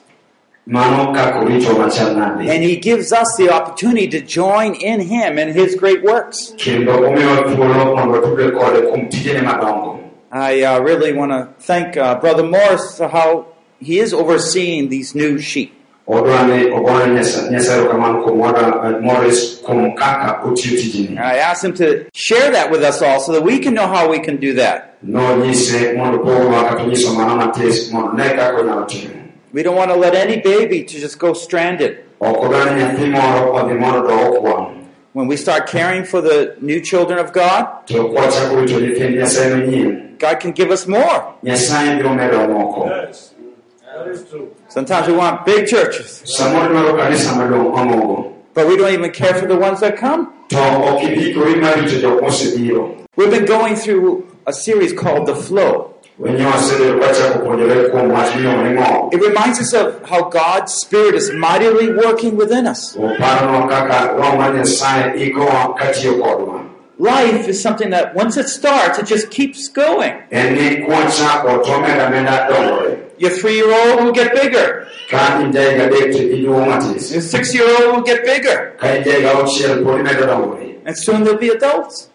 [2.48, 6.54] And he gives us the opportunity to join in him and his great works.
[6.56, 9.98] kendo omiyowa thuolo mondo watudre kode kuom tijene madongo
[10.32, 13.46] I uh, really want to thank uh, Brother Morris for how
[13.80, 15.72] he is overseeing these new sheep.
[16.06, 21.64] odwani ogone Nyasa- nyasaye erokamano kuom wada morris kuom kaka otiyo tijeni And I asked
[21.64, 24.36] him to share that with us all so that we can know how we can
[24.36, 24.86] do that.
[29.54, 29.90] Nonyise mondo pogwa kata onyiso mano matis mondo ne kaka onyalo timo We don't want
[29.90, 31.98] to let any baby to just go stranded.
[32.20, 34.76] ok odwani nyathi moro odhi mondo do okwang
[35.12, 39.50] When we start caring for the new children of God, to kwachako rito nyithind nyasaye
[39.54, 41.34] manyien God can give us more.
[41.42, 43.34] nyasaye biro medo moko Yes,
[43.94, 44.54] that is true.
[44.68, 49.34] Sometimes we want big churches, samoro dwaro kanisa maduong' omogo but we don't even care
[49.34, 50.28] for the ones that come.
[50.48, 55.34] to ok ibikori mar rito jok mosebiro We've been going through a series called The
[55.34, 55.94] Flow.
[56.20, 60.72] Wenyewe wasebedo kwachako puonjore kuom wach miluongo ni ng'o It reminds us of how God's
[60.74, 62.96] Spirit is mightily working within us.
[62.96, 66.60] oparonwa kaka roho mar nyasaye ikowa katiyo kodwa
[66.98, 70.12] Life is something that once it starts, it just keeps going.
[70.30, 74.86] en ni kwachako to omeda ameda dongore Your three year old will get bigger.
[75.10, 78.72] ka in jaiga adek to iduogo matis Your six year old will get bigger.
[78.80, 82.08] ka in jaiga auchiel pod imedo dongore And soon they'll be adults.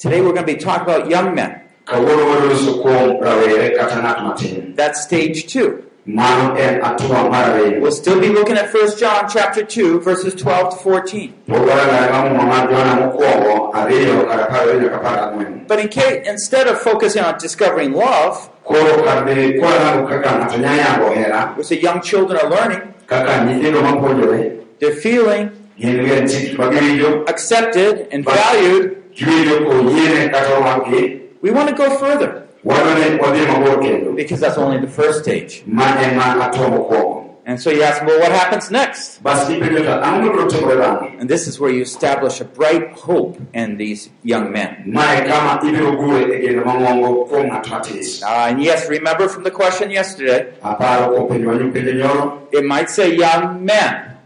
[0.00, 1.60] Today we're going to be talking about young men.
[1.86, 5.84] kawuono waduloso kuom rawere kata ng'at matin That's stage two.
[6.06, 10.34] mano en atua mar ariyo We'll still be looking at 1 John chapter 2, verses
[10.34, 11.34] 12 to 14.
[11.48, 16.26] pogoragare mamuma mar jona mokwongo ariyo kar apar ariyo nyaka apar gang'wen But in case,
[16.28, 21.54] instead of focusing on discovering love, koro kar dhi kwarango kaka ng'ato nya yango hera
[21.56, 27.28] which the young children are learning, kaka nyithindo mapuonjore they're feeling gin gi chik magiwinjo
[27.28, 33.46] accepted and valued, giwinjo koyiene kata omaki we want to go further wadwa ni wadhi
[33.46, 35.62] mabor kendo because that's only the first stage.
[35.66, 37.16] ma en ma atua mokwongo
[37.46, 39.22] And so you ask, well, what happens next?
[39.24, 42.92] bas ipenjo to ang'o mabiro timore bang'e And this is where you establish a bright
[42.92, 44.84] hope in these young men.
[44.86, 49.42] mae kama ibiro gure e geno mang'ongo kuom ng'at matis Uh, and yes, remember from
[49.42, 54.16] the question yesterday, aparo kuom penjo manyo penjo nyoro it might say young men,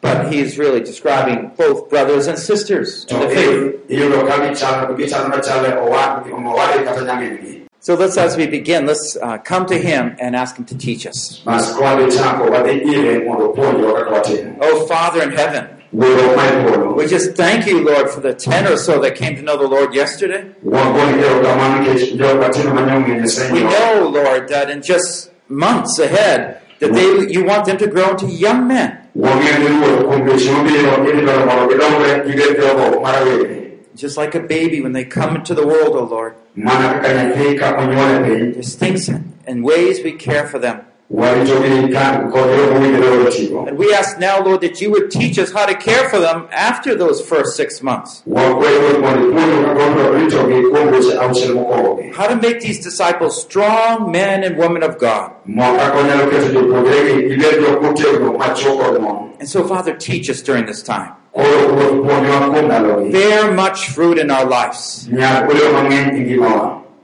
[0.00, 3.74] but he's really describing both brothers and sisters in the faith.
[7.80, 11.06] So let's, as we begin, let's uh, come to him and ask him to teach
[11.06, 11.40] us.
[14.60, 15.68] Oh, Father in heaven,
[16.96, 19.66] we just thank you, Lord, for the 10 or so that came to know the
[19.68, 20.50] Lord yesterday.
[23.52, 28.10] We know, Lord, that in just months ahead, that they, you want them to grow
[28.10, 32.84] into young men, wang'eyo ni ruoth kuom dweche mabiro idhi dwaro mondo gidongre gibed jogo
[33.04, 33.56] marawere
[34.02, 36.34] just like a baby when they come into the world, oh Lord.
[36.54, 39.08] mana kaka nyathi ka onyuol piny There's things
[39.48, 40.78] and ways we care for them.
[41.10, 45.38] Waritogi ka kod yo mowinjore otigo And we ask now, Lord, that you would teach
[45.38, 48.22] us how to care for them after those first six months.
[48.26, 52.80] wakwayo ruoth mondo ipuonjo kaka wabiro ritogi kuom dweche auchiel mokwongogi How to make these
[52.84, 55.30] disciples strong men and women of God.
[55.46, 60.28] mo kaka onyalo keto jopuonjregi gibed jok motegno machuo kod mon And so, Father, teach
[60.28, 61.12] us during this time.
[61.32, 65.08] koro ruoth puonjwa kuom ndalogi Bear much fruit in our lives.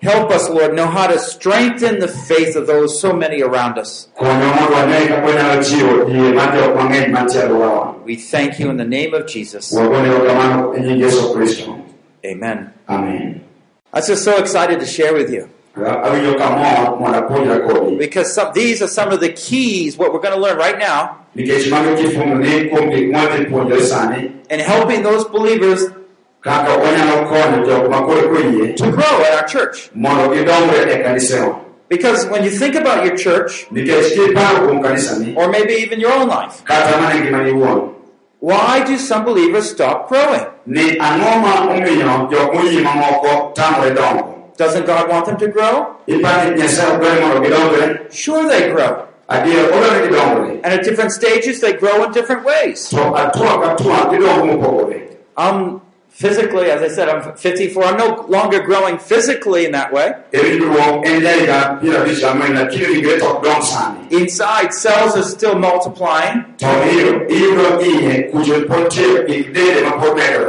[0.04, 3.00] Nyak oleo mang'eny ngimawa Help us, Lord, know how to strengthen the faith of those
[3.00, 4.08] so many around us.
[4.16, 8.70] konyo mondo wane kaka wanyalo chiwo yie mar jok mang'eny mantie alworawa We thank you
[8.70, 9.72] in the name of Jesus.
[9.72, 11.78] wagone erokamano nying yesu kristo
[12.24, 12.70] Amen.
[12.88, 13.40] amen
[13.92, 18.52] I'm just so excited to share with you awinjo kamor mondo apuonjra kodi because some,
[18.54, 21.96] these are some of the keys, what we're going to learn right now, nikech mano
[21.96, 25.90] kifumo ni kuom gik mwadhi puonjore sani in helping those believers
[26.44, 29.90] kaka wanyalo konyo jok makoro koyie to grow at our church.
[29.94, 35.48] mondo gidongre kanisewa Because when you think about your church, nikech kiparo kuom kanisani or
[35.50, 37.90] maybe even your own life, kata mana ngimani iwuon
[38.40, 40.44] why do some believers stop growing?
[40.66, 45.96] ni ang'o ma omiyo jok moyie mamoko tamore dongo Doesn't God want them to grow?
[46.06, 48.92] ipani nyasaye ok dwar mondo gidongre Sure, they grow.
[49.28, 52.88] adier odwar ni gidongre And at different stages, they grow in different ways.
[52.88, 55.00] to atua ka tua gidongo mopogore
[55.36, 55.80] Um,
[56.14, 57.84] physically, as I said, I'm 54.
[57.84, 60.12] I'm no longer growing physically in that way.
[60.32, 64.06] Ebinduo enjaliga bira bishamwena kiri geto dong sani.
[64.16, 66.54] Inside, cells are still multiplying.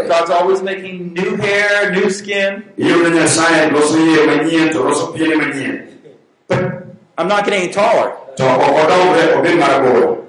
[0.08, 2.64] God's always making new hair, new skin.
[2.78, 5.88] Iyo na nyasaye loso iye manyien to loso piene manyien.
[6.48, 6.86] But
[7.18, 8.14] I'm not getting any taller.
[8.38, 10.26] To odongre obi maraboro.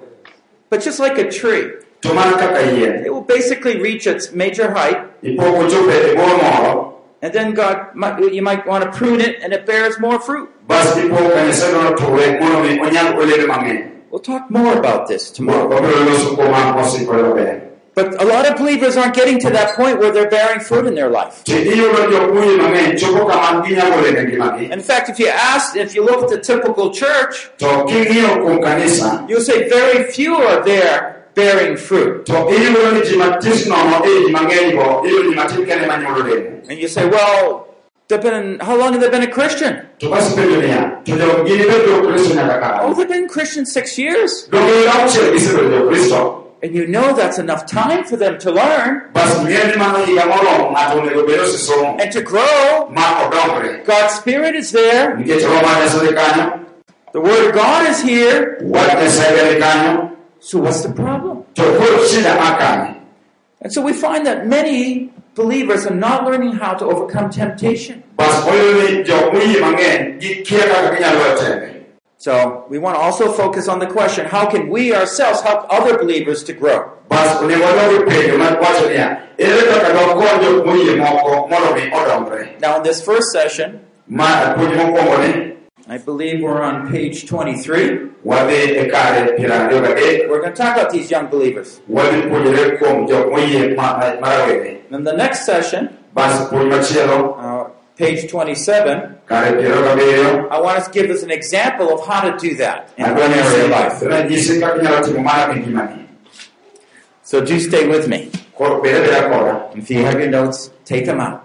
[0.71, 2.61] But just like a tree, To mana kaka
[3.05, 7.03] it will basically reach its major height, Ipoko chope boro moro.
[7.23, 10.49] and then God, might, you might want to prune it, and it bears more fruit.
[10.69, 13.93] Bas ipo kanisa no tore mono mi onyal olebe mang'eny.
[14.11, 15.69] We'll talk more about this tomorrow.
[15.69, 17.63] Wabiro loso kuoma osi kolo ber.
[17.95, 20.95] But a lot of believers aren't getting to that point where they're bearing fruit in
[20.95, 21.43] their life.
[21.45, 24.71] Ti iyudo jokuoye mang'eny chopo kama ginyalo olemo ngimagi.
[24.71, 28.61] In fact, if you ask, if you look at the typical church, To king'iyo kuom
[28.63, 32.25] kanisa, you'll say very few are there bearing fruit.
[32.27, 36.69] to iyudo ni ji matis nono ji mang'eny go, iyudo ji matin kende manyuolo olemo.
[36.69, 37.69] And you say, well,
[38.09, 39.87] they've been, how long have they been a Christian?
[40.01, 43.99] To bas penjo niya, to jo gini bedo jokristo nyaka Oh, they've been Christians six
[43.99, 44.49] years.
[44.51, 46.43] Donge higa auchiel gisebedo jokristo.
[46.63, 50.25] And you know that's enough time for them to learn Bas ng'e ni mano higa
[50.33, 52.91] moromo ng'ato onego bed osisomo and to grow.
[53.85, 55.17] God's Spirit is there.
[55.17, 56.65] Nikech Roho mar Nyasaye kanyo,
[57.13, 58.59] The Word of God is here.
[60.55, 61.45] Wach Nyasaye ni kanyo, So what's the problem?
[61.55, 63.01] to koro shida ma kanye.
[63.63, 68.03] And so we find that many believers are not learning how to overcome temptation.
[68.17, 71.73] Bas oyudo ni jok moyie mang'eny gikia kaka ginyalo teme.
[72.19, 75.99] So we want to also focus on the question, how can we ourselves help other
[75.99, 76.91] believers to grow?
[77.09, 81.91] Bas onego wadog penjo ma wacho niya, ere kaka dokony jok moyie moko mondo mi
[81.91, 82.61] odongre.
[82.61, 83.81] Now in this first session,
[85.87, 88.11] Ma puonj mokwongo ni, I believe we're on page 23.
[88.25, 91.81] wadhi e kare piero ariyo gadek, We're going to talk about these young believers.
[91.89, 91.95] In
[95.05, 97.65] the next session, uh,
[97.97, 102.37] page 27, kare piero gabiriyo, I want to give us an example of how to
[102.39, 103.05] do that in
[103.71, 104.01] life.
[104.03, 106.07] ranyisi kaka inyalo timo mana ngimani.
[107.23, 108.31] So do stay with me.
[108.55, 111.43] Koro bed abeda koda, If you have your notes, take them out.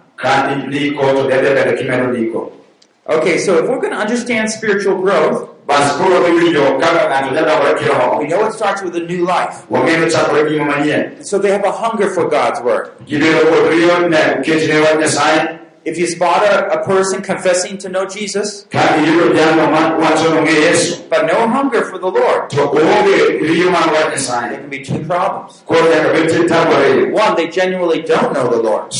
[3.12, 7.48] Okay, so if we're going to understand spiritual growth, Bas koro iwinjo kaka ng'ato nyalo
[7.48, 9.64] dongore we know it starts with a new life.
[9.70, 11.24] Wang'eyo chakore gi ngima manyien.
[11.26, 12.92] So they have a hunger for God's word.
[13.06, 17.90] Gibedo kod riyo ne ketne wach Nyasaye, If you spot a, a person confessing to
[17.90, 22.08] know Jesus, ka iyudo jalno ma wacho ni ong'e Yesu, but no hunger for the
[22.10, 25.64] Lord, to oonge riyo mar wach there can be two problems.
[25.66, 27.12] Koro nyaka bed tie tabu ariyo.
[27.14, 28.92] One, they genuinely don't know the Lord.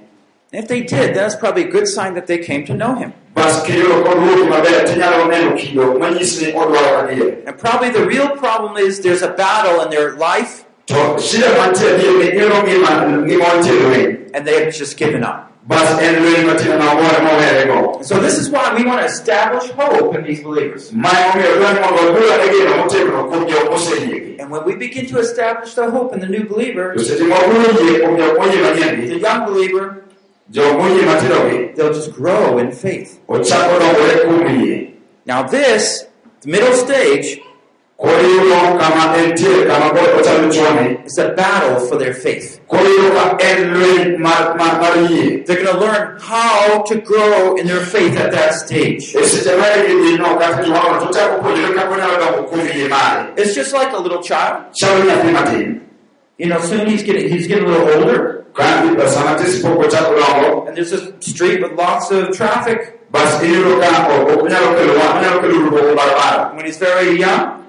[0.54, 3.14] And if they did, that's probably a good sign that they came to know Him.
[3.34, 7.46] Bas kiyudo kod ruoth maber tinyalo neno kido manyisi ni odwaro adier.
[7.48, 11.88] And probably the real problem is there's a battle in their life To shida mantie
[11.94, 12.92] adier ni iyudo ngima
[13.26, 14.18] ngima wantie lweny.
[14.34, 15.52] and they have just given up.
[15.68, 18.06] Bas en lweny matin ma owore mowerego.
[18.06, 20.92] So this is why we want to establish hope in these believers.
[20.94, 24.40] Ma omiyo dwa ni mondo wagurane geno motegno kuom jok moseyiegi.
[24.40, 27.36] And when we begin to establish the hope in the new believer, To seche ma
[27.36, 30.04] waguro yie kuom jok moyie manyien the young believer,
[30.52, 33.20] jok moyie matindogi they'll just grow in faith.
[33.28, 34.94] ochako dongore kuom yie.
[35.26, 36.06] Now this,
[36.42, 37.42] the middle stage,
[37.98, 41.06] Koro iyudo kama entie kama koro ochalo chwani.
[41.06, 42.60] is a battle for their faith.
[42.70, 42.84] They're
[45.64, 49.02] going to learn how to grow in their faith at that stage.
[49.14, 53.34] Seche ma gidhino kata gimoro to ochako puonjore kaka onyalo dongo kuom yie mare.
[53.38, 54.66] It's just like a little child.
[54.80, 55.82] Chalo nyathi matin.
[56.38, 60.20] You know, soon he's getting he's getting a little older, Ka sama tis pok ochako
[60.22, 62.94] dongo, and there's a street with lots of traffic.
[63.12, 63.88] bas iyudo ka
[64.22, 66.54] ok onyalo kelo wa- onyalo kelo ruogo barabara.
[66.56, 67.67] When he's very young, Kapod nyathi matin,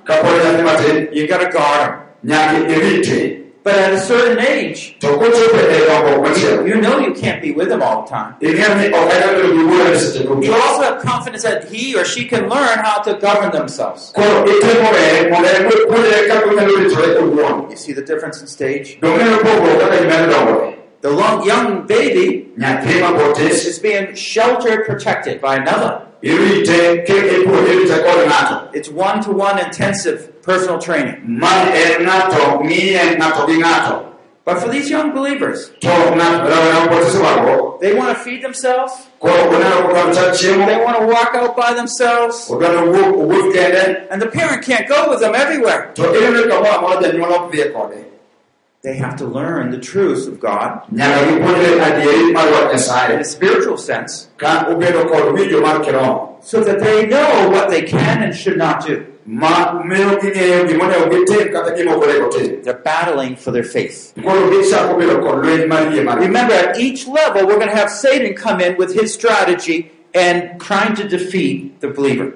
[1.12, 3.44] you got to guard him.
[3.64, 7.70] But at a certain age, To kochopo dongo machielo, you know you can't be with
[7.70, 8.34] him all the time.
[8.40, 12.04] ing'eyo ni ok anyalo bedo gi wuoro seche You also have confidence that he or
[12.06, 14.12] she can learn how to govern themselves.
[14.14, 17.70] Koro itemo weye mondo en puonjre kaka onyalo ritore owuon.
[17.70, 18.98] You see the difference in stage?
[21.02, 21.06] Dong'eyo pogruok kaka gimedo dongore.
[21.06, 22.48] The long, young baby
[23.66, 26.02] is being sheltered, protected by another.
[26.22, 28.74] irite ke ipuonje irite kod ng'ato.
[28.74, 31.22] It's one-to-one intensive personal training.
[31.24, 34.04] Man en ng'ato ng'iye ng'ato gi ng'ato.
[34.44, 39.06] But for these young believers, To ng'ato rawera mabotis wago, they want to feed themselves.
[39.20, 42.48] koro oneno kodwaro cham chiemo, They want to walk out by themselves.
[42.50, 45.92] odwaro wuok owuoth kende, And the parent can't go with them everywhere.
[48.80, 50.82] They have to learn the truths of God.
[50.92, 54.28] Nyaka gipuonjre adieri mar wach in a spiritual sense.
[54.38, 58.86] Ka obedo kod winjo mar so that they know what they can and should not
[58.86, 59.04] do.
[59.26, 64.14] ma miyo ging'eyo gimonego gitim kata gimok onego tim They're battling for their faith.
[64.22, 67.74] koro gichako bedo kod lweny mar yie mar Remember, at each level, we're going to
[67.74, 72.32] have Satan come in with his strategy and trying to defeat the believer.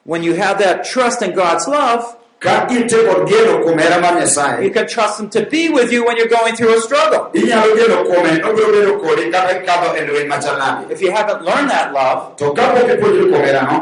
[0.03, 4.17] When you have that trust in God's love, ka ite kod geno kuom hera mar
[4.65, 7.29] you can trust Him to be with you when you're going through a struggle.
[7.39, 11.69] inyalo geno kuome nobiro bedo kodi kaka ikadho lweny machal nade If you haven't learned
[11.69, 13.77] that love, to kapok ipuonjori kuom hera no?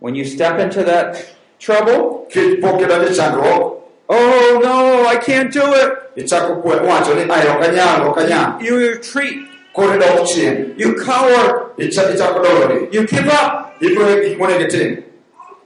[0.00, 1.08] when you step into that
[1.58, 3.62] trouble, kik pok idonjo chandruok
[4.08, 5.90] oh no, I can't do it.
[6.16, 8.18] ichako kwe- wacho ni ay ok anyal ok
[8.64, 9.36] You retreat,
[9.76, 13.76] koro idok chien you cower, Icha- ichako dolori you give up.
[13.84, 15.02] ibiro gik monego itim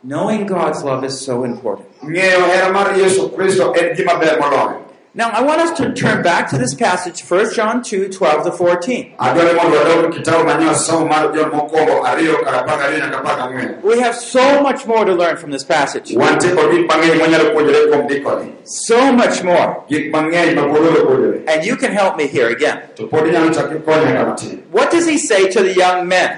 [0.05, 1.89] Knowing God's love is so important.
[2.03, 4.81] ng'eyo hera mar yesu kristo en gima ber moloyo
[5.17, 8.51] Now, I want us to turn back to this passage, 1 John 2 12 to
[8.53, 9.15] 14.
[9.19, 13.37] adwani mondo wadog kitabu manyo somo mar jon mokwongo ariyo kar apar gariyo nyaka apar
[13.39, 16.11] gang'wen We have so much more to learn from this passage.
[16.17, 19.69] wantie kod gik mang'eny mwanyalo puonjore kuom ndikoni So much more.
[19.89, 22.79] gik mang'eny mapodoro puonjore And you can help me here again.
[22.97, 26.31] to pod inyalo chak ikonya ka matin What does he say to the young men?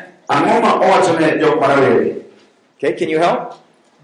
[2.78, 3.54] Okay, can you help?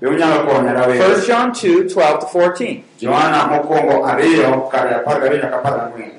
[0.01, 2.85] be unyalo konya 1 John 2 12 to 14.
[2.99, 6.11] johana mokwongo ariyo kar apar gariyo nyaka apar gang'wen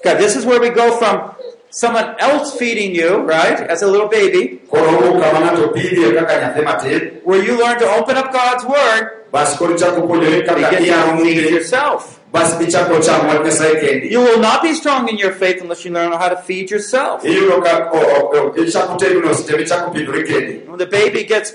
[0.00, 1.34] Okay, this is where we go from
[1.70, 6.34] someone else feeding you, right, as a little baby, koro owuok kama ng'ato pidhie kaka
[6.40, 10.46] nyathi matin where you learn to open up God's Word bas koro ichako puonjori and
[10.48, 12.00] kaka begin iyaro to feed yourself.
[12.32, 15.84] bas ichako chamo wach nyasaye kendi You will not be strong in your faith unless
[15.84, 17.20] you learn how to feed yourself.
[17.24, 17.34] When
[20.78, 21.52] the baby gets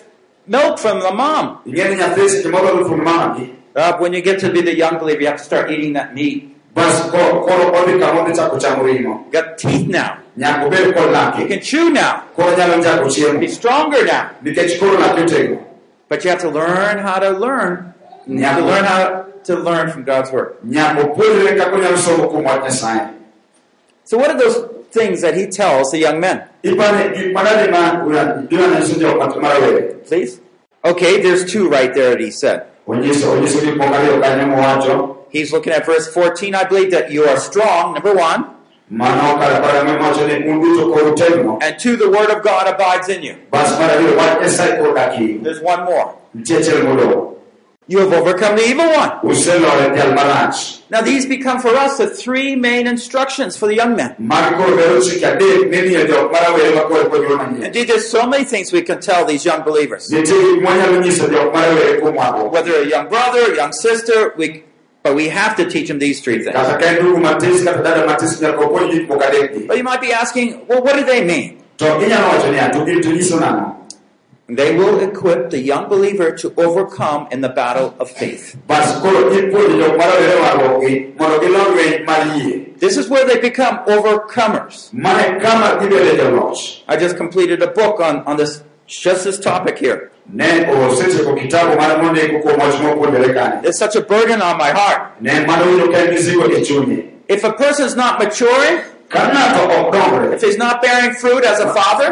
[0.48, 4.52] milk from the mom, ing'e ni nyathi seche moro dhi uh, when you get to
[4.52, 6.50] be the young believer, you have to start eating that meat.
[6.76, 10.18] bas ko- koro odhi kama odhi chako chamo ring'o You got teeth now.
[10.38, 12.24] nyaka obed kod You can chew now.
[12.36, 14.32] Be stronger now.
[14.44, 15.64] nikech koro laki otegno
[16.10, 17.94] But you have to learn how to learn.
[18.28, 20.58] You have to learn how to learn from God's Word.
[20.66, 23.14] nyaka opuonjre kaka onyalo somo kuom wach nyasaye
[24.06, 24.58] So what are those
[24.92, 26.44] things that he tells the young men?
[26.64, 27.82] Ipane gik manade ma
[28.50, 30.40] biro nyiso jok mat- marawere Please?
[30.86, 32.66] Okay, there's two right there that he said.
[32.88, 36.54] onyiso onyiso gik moko ariyo kanyo mowacho He's looking at verse 14.
[36.54, 38.46] I believe that you are strong, number one,
[38.90, 42.44] mano kar apar gang'wen mowacho ni un duto koro utegno and two, the Word of
[42.44, 43.36] God abides in you.
[43.52, 46.14] bas mar ariyo wach nyasaye koro dak iu There's one more.
[47.90, 49.12] Nitie achiel modong' You have overcome the evil one.
[49.24, 53.96] uselore jal marach Now, these become for us the three main instructions for the young
[53.96, 54.16] men.
[54.20, 58.44] magi koro bedo chike adek mimiyo jok marawere makoro puonjore manyien Indeed, there's so many
[58.46, 60.10] things we can tell these young believers.
[60.12, 64.34] nitie gik mwanyalo nyiso jok marawere kuom wago Whether a young brother, a young sister,
[64.38, 64.64] we,
[65.04, 66.56] but we have to teach them these three things.
[66.56, 69.84] kata ka en ndugu matis kata dada matis nyaka opuonj gik moko adekgi But you
[69.84, 71.60] might be asking, well, what do they mean?
[74.50, 78.58] They will equip the young believer to overcome in the battle of faith.
[78.68, 83.40] bas koro ipuonjo jok marawere wagogi mondo gilo lweny mar yie This is where they
[83.40, 84.92] become overcomers.
[84.94, 89.78] mane kama gibede joloch I just completed a book on, on this, just this topic
[89.80, 90.12] here.
[90.28, 94.72] ne osetieko kitabu mane mondiko kuom wach mopuonjore kane It's such a burden on my
[94.72, 95.22] heart.
[95.22, 98.76] ne mane winjo ka en mizigo chunye If a person's not maturing,
[99.10, 102.08] ka ng'ato ok dongre if he's not bearing fruit as a father,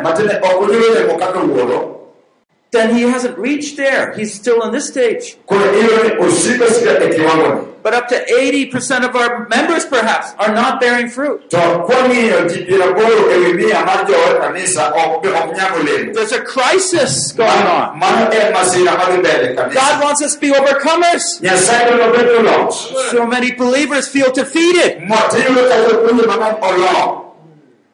[2.72, 4.14] then he hasn't reached there.
[4.14, 5.36] He's still in this stage.
[5.46, 10.54] koro iyudo ni osiko sika kiwangoni But up to 80% of our members, perhaps, are
[10.54, 11.50] not bearing fruit.
[11.50, 16.32] to kwang'iyo ji piero aboro ewi mia mar jood kanisa ok ok nyag olemo There's
[16.32, 18.00] a crisis going on.
[18.00, 21.24] mano en masira madhi mbele God wants us to be overcomers.
[21.42, 22.76] nyasaye dwaro bedo loch
[23.12, 25.02] So many believers feel defeated.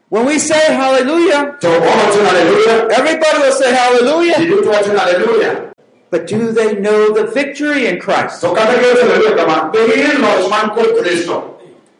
[0.09, 4.35] When we say hallelujah, haleluya everybody will say hallelujah.
[4.35, 5.73] duto wacho haleluya
[6.09, 8.39] But do they know the victory in Christ?
[8.41, 11.53] to kata giwacho haleluya kama be gin loch man kod kristo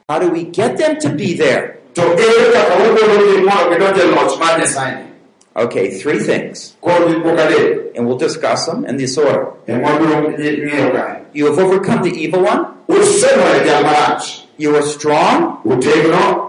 [0.09, 1.79] How do we get them to be there?
[1.95, 5.03] to ere kaka wagologi mondo gidonj loch mar nyasaye
[5.57, 6.75] Okay, three things.
[6.81, 9.51] kod gik moko adek And we'll discuss them in this order.
[9.67, 12.71] ema wabiro ng'eyo kae You have overcome the evil one.
[14.59, 15.61] Usenore jal marach You are strong.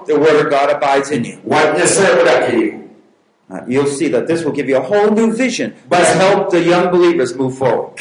[0.06, 1.38] The word of God abides in you.
[1.44, 2.78] wach nyasaye odak iu
[3.50, 6.60] Uh, you'll see that this will give you a whole new vision to help the
[6.60, 7.96] young believers move forward.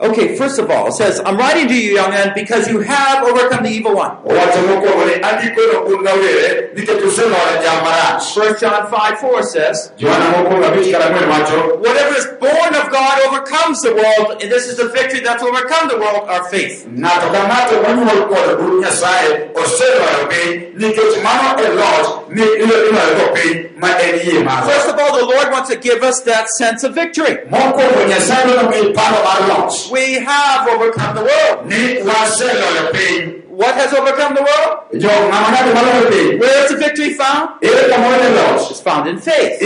[0.00, 3.24] Okay, first of all, it says, I'm writing to you, young men, because you have
[3.26, 4.12] overcome the evil one.
[4.22, 9.92] owacho mokwongo ni andikono un rawere nikech useloyo jam marach 1 John 5 4 says,
[9.98, 14.52] johana mokwongo abich kar ang'wen wacho Whatever is born of God overcomes the world, and
[14.52, 16.86] this is the victory that's overcome the world, our faith.
[16.86, 23.70] ng'ato ka ng'ato monyuol kod ruoth nyasaye oseloyo piny nikech mano loch mi iloyogo piny
[23.76, 26.84] ma en yie marwa First of all, the Lord wants to give us that sense
[26.84, 27.34] of victory.
[29.90, 31.66] Mokwongo nyasaye dwaro miyi paro mar loch We have overcome the world.
[31.66, 35.02] ni waseloyo piny What has overcome the world?
[35.02, 37.48] jo ng'ama ng'ato maloyo piny Where is the victory found?
[37.62, 39.62] ere kamoro ne It's found in faith.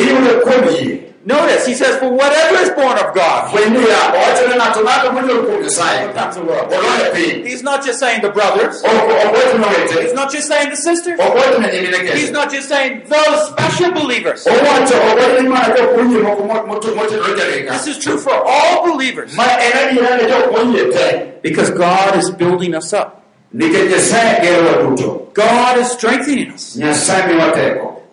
[1.26, 4.48] Iyudo kuom yie Notice, he says, For whatever is born of God fweny niya owacho
[4.48, 6.72] ni ng'ato ng'ato monyuol kuom nyasaye overcomes the world.
[6.72, 8.82] oloyo piny He's not just saying the brothers.
[8.82, 11.20] ok ok wachne He's not just saying the sisters.
[11.20, 14.46] ok wachne nyimine He's not just saying those special believers.
[14.46, 18.34] owacho ok wachne mana jok moyie moko mo- motu- motenore jareka This is true for
[18.34, 19.36] all believers.
[19.36, 23.22] ma en adiera ne jok moyie te Because God is building us up.
[23.54, 26.76] nikech nyasaye gerowa duto God is strengthening us.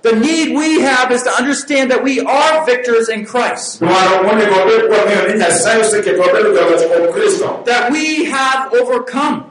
[0.03, 3.25] Nyasaye miwa teko The need we have is to understand that we are victors in
[3.25, 3.82] Christ.
[3.82, 9.44] dwaro monego wabed kwang'eyo ni nyasaye oseketo wabedo jaloch kuom kristo That we have overcome.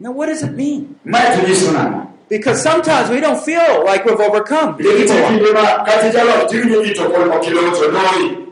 [0.00, 0.96] Now, what does it mean?
[1.04, 5.22] mae to nyiso nang'o Because sometimes we don't feel like we've overcome the nikech evil
[5.22, 5.38] one.
[5.38, 8.44] kinde ma kata jaloch tiwinjo ni to pod ok ilocho noi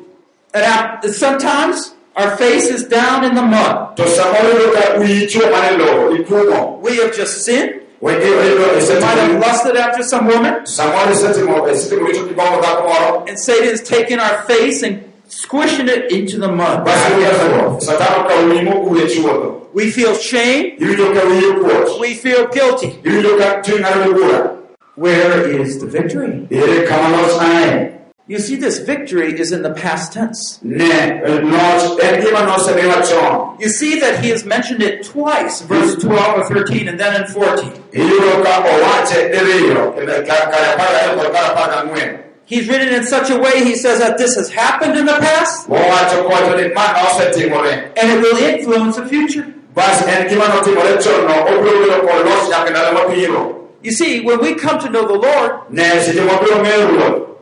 [0.54, 3.96] And sometimes our face is down in the mud.
[3.96, 7.80] to samoro iyudo ka wiyi chwo mane lowo ikumo We have just sinned.
[8.02, 10.54] Iyudo Might have lusted after some woman.
[10.66, 15.88] samoro isetimo isetimo richo kibongo dhako moro And Satan has taken our face and squishing
[15.88, 16.84] it into the mud.
[16.84, 20.76] basi uyasego satan okawo wiyi mogure chuodho We feel shame.
[20.78, 22.98] iwinjo ka wiyi kuot We feel guilty.
[23.04, 24.52] iwinjo ka chuny ng'ado bura
[24.96, 26.46] Where is the victory?
[28.28, 30.58] Ere kama loch nae You see, this victory is in the past tense.
[30.62, 36.44] ne loch en gima You see that he has mentioned it twice, verse 12 or
[36.54, 37.70] 13, and then in 14.
[37.92, 39.94] iyudo ka owache diriyo
[40.26, 42.18] kar kar apar gariyo kod kar apar gang'wen
[42.48, 45.68] He's written in such a way, he says that this has happened in the past,
[45.68, 49.46] owacho kowacho ni ma nosetimore and it will influence the future.
[49.74, 54.20] bas en gima notimore chon no obiro bedo kod loch nyaka ndalo mabiro You see,
[54.22, 55.52] when we come to know the Lord,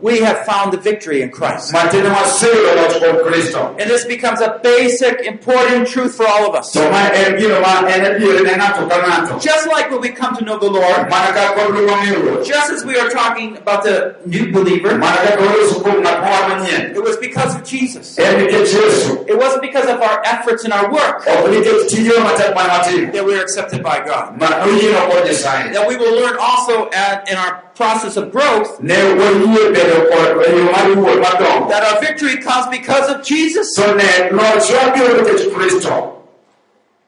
[0.05, 1.73] ne seche mabiro ng'eyo ruoth we have found the victory in Christ.
[1.73, 6.55] matine waseyudo loch kuom kristo And this becomes a basic, important truth for all of
[6.55, 6.73] us.
[6.73, 9.67] to ma en eh, gino ma en eh, adieri eh, ne ng'ato ka ng'ato Just
[9.69, 12.85] like when we come to know the Lord, mana kaka wabiro wang'eyo ruoth just as
[12.85, 17.03] we are talking about the new believer, mana kaka waloso kuom ng'at moro manyien it
[17.03, 18.19] was because of Jesus.
[18.19, 22.21] en nikech yesu It wasn't because of our efforts and our work ok nikech tijewa
[22.29, 24.37] matek mane watimo that we are accepted by God.
[24.39, 28.81] ma noyieno kod nyasaye That we will learn also at, in our process of growth
[28.81, 33.67] ne wayie bedo kod yo mar wuoth madongo that our victory comes because of Jesus.
[33.77, 36.11] to ne lochwa biro nikech kristo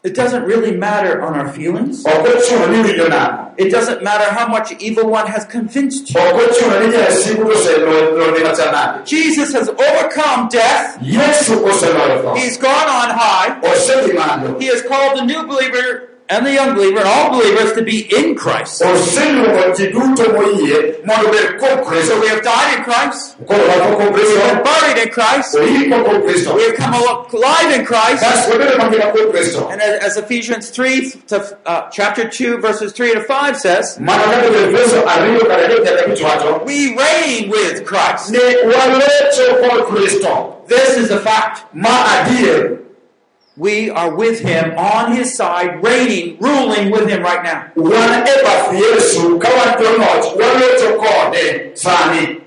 [0.09, 2.05] It doesn't really matter on our feelings.
[2.07, 6.21] ok ochuno ni winjo nang'o It doesn't matter how much evil one has convinced you.
[6.21, 10.99] ok ochuno ni jasigu oseloni machanade Jesus has overcome death.
[11.03, 13.51] yesu oseloyo tho He's gone on high.
[14.63, 15.89] He has called the new believer
[16.29, 18.83] and the young believer and all believers to be in Christ.
[18.83, 23.37] oseluongo ji duto moyie mondo obed kuom So we have died in Christ.
[23.47, 25.55] koro wadho kuom We have been buried in Christ.
[25.55, 28.23] oiko kuom kristo We have come alive in Christ.
[28.23, 32.93] bas wabedo mangima kuom kristo And as, as Ephesians 3 to uh, chapter 2 verses
[32.93, 37.51] 3 to 5 says, mana kaka joefeso ariyo kod adek nyaka abich wacho we reign
[37.51, 38.31] with Christ.
[38.31, 38.39] ni
[38.73, 41.63] walocho kod kristo This is a fact.
[43.57, 47.71] We are with him on his side, reigning, ruling with him right now.
[47.75, 52.43] wan e bath yesu ka wan joloch walocho kode sani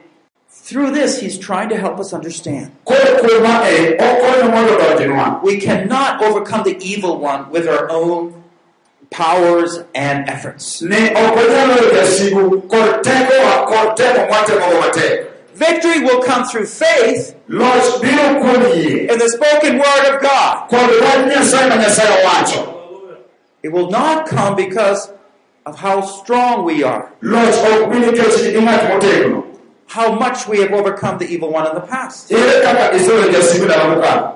[0.51, 2.71] Through this, he's trying to help us understand.
[2.85, 8.43] koro kuoma e okonyo mondo donjnwa We cannot overcome the evil one with our own
[9.09, 10.83] powers and efforts.
[15.59, 16.65] Ne ok wanyalo yudo jasigu kod tekowa kod teko mwatemogo matek Victory will come through
[16.65, 20.69] faith loch biro kuom yie in the spoken word of God.
[20.69, 22.75] kod wach nyasaye ma nyasaye owacho
[23.63, 25.11] It will not come because
[25.65, 29.43] of how strong we are, loch ok bi nikech gi ng'at motegno
[29.87, 32.31] how much we have overcome the evil one in the past.
[32.31, 34.35] ere kaka iseweyo jasigu mokalo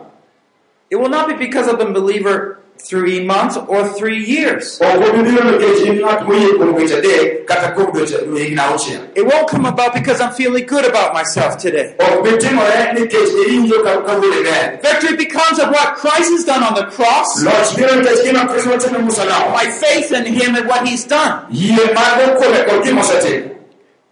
[0.90, 4.80] It will not be because of a believer three months or three years.
[4.82, 9.02] ok obi biro nikech in ng'at moyie kuom dweche adek kata kuom dweche higni auchiel
[9.16, 11.96] It won't come about because I'm feeling good about myself today.
[12.00, 16.64] ok bi timore nikech iwinjo ka kawuoyi ber Victory becomes of what Christ has done
[16.64, 20.56] on the cross, loch biro nikech gima kristo notimo e musalaba my faith in Him
[20.56, 21.48] and what He's done.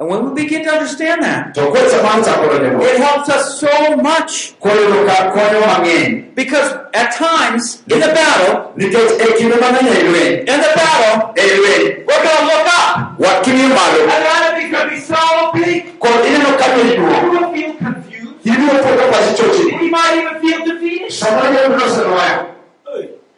[0.02, 3.60] And when we begin to understand that, to kwesa man chako donjo it helps us
[3.62, 3.70] so
[4.02, 4.58] much.
[4.58, 10.58] koyudo ka konyo mang'eny Because at times, in the battle, nikech kinde mang'eny lweny in
[10.66, 13.14] the battle, we're going to look up.
[13.22, 15.22] And the enemy could be so
[15.54, 16.00] big.
[16.02, 18.42] kod ineno ka lweny duong' You will feel confused.
[18.42, 21.12] ibiro poko pachi chochni You might even feel defeated.
[21.14, 22.50] samoro nyalo loseloya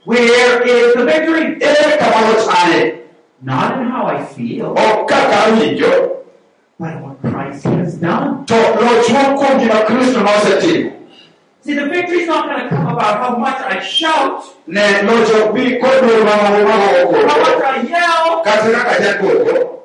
[0.05, 1.59] Where is the victory?
[1.59, 2.47] ere kama loch
[3.41, 4.71] Not in how I feel,
[6.79, 8.45] ok kaka awinjo but what Christ has done.
[8.45, 10.91] to loch wuok kuom gima kristo nosetimo
[11.63, 15.53] See, the victory's not going to come about how much I shout, ne loch ok
[15.53, 19.79] bi kod dwol how much I yell, kata kaka jakoko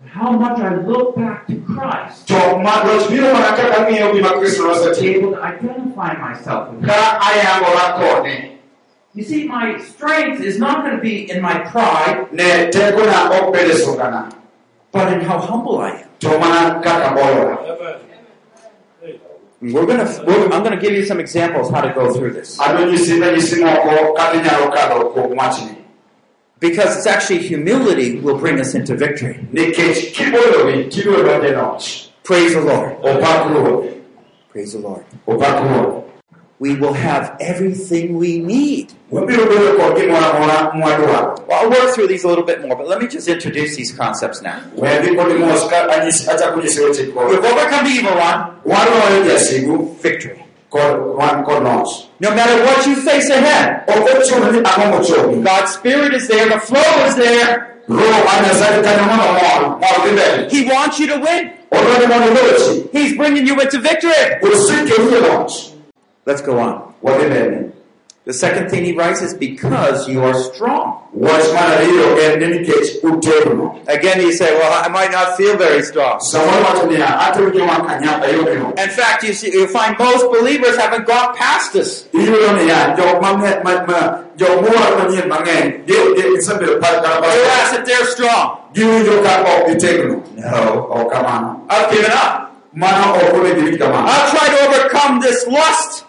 [0.00, 2.28] but how much I look back to Christ.
[2.28, 6.68] to ma- loch biro mana kaka ng'iyo gima kristo To be able to identify myself
[6.76, 6.88] with Him.
[6.92, 8.36] ka ayangora kode
[9.14, 13.52] You see, my strength is not going to be in my pride, ne tekona ok
[13.52, 14.28] bed sungana
[14.92, 16.07] but in how humble I am.
[16.20, 18.00] To mana kaka bolora Amen.
[19.02, 19.20] Hey.
[19.60, 22.58] We're gonna, we're, I'm going to give you some examples how to go through this.
[22.60, 25.74] adwa nyisi ranyisi moko kaka inyalo kadho kuom wachni
[26.60, 29.34] Because it's actually humility will bring us into victory.
[29.52, 32.96] nikech kibolori tibiro donjo loch Praise the Lord.
[34.52, 36.04] Praise the Lord.
[36.60, 38.92] We will have everything we need.
[39.12, 42.74] wabiro bedo kod gimoro amora mwadwaro Well, I'll work through these a little bit more,
[42.76, 44.58] but let me just introduce these concepts now.
[44.76, 48.40] we dhi kod mos ka anyisi- achako nyisi weche We've overcome the evil one,
[50.02, 50.44] victory.
[50.70, 55.42] kod wan kod loch No matter what you face ahead, ok ochuno ni ang'o mochopi
[55.44, 57.78] God's Spirit is there, the flow is there.
[57.88, 61.50] roho mar nyasaye kanyo mondo mor mor dhi mbele He wants you to win.
[61.72, 64.12] odwani mondo ilochi He's bringing you into victory.
[66.28, 66.92] E Let's go on.
[68.28, 71.00] The second thing he writes is because you are strong.
[71.14, 75.56] wach mar ariyo en ni nikech utegno Again, you say, well, I might not feel
[75.56, 76.20] very strong.
[76.20, 81.06] samoro wacho niya atewinjo makanyapa yomyom In fact, you see, you find most believers haven't
[81.06, 82.04] got past this.
[82.12, 82.36] realize
[87.72, 88.58] that they're strong.
[88.74, 90.86] giwinjo ka ok gitegno No.
[90.92, 92.52] ok kamano I've given up.
[92.76, 96.04] mano ok onego iwinj kamano I've tried to overcome this lust.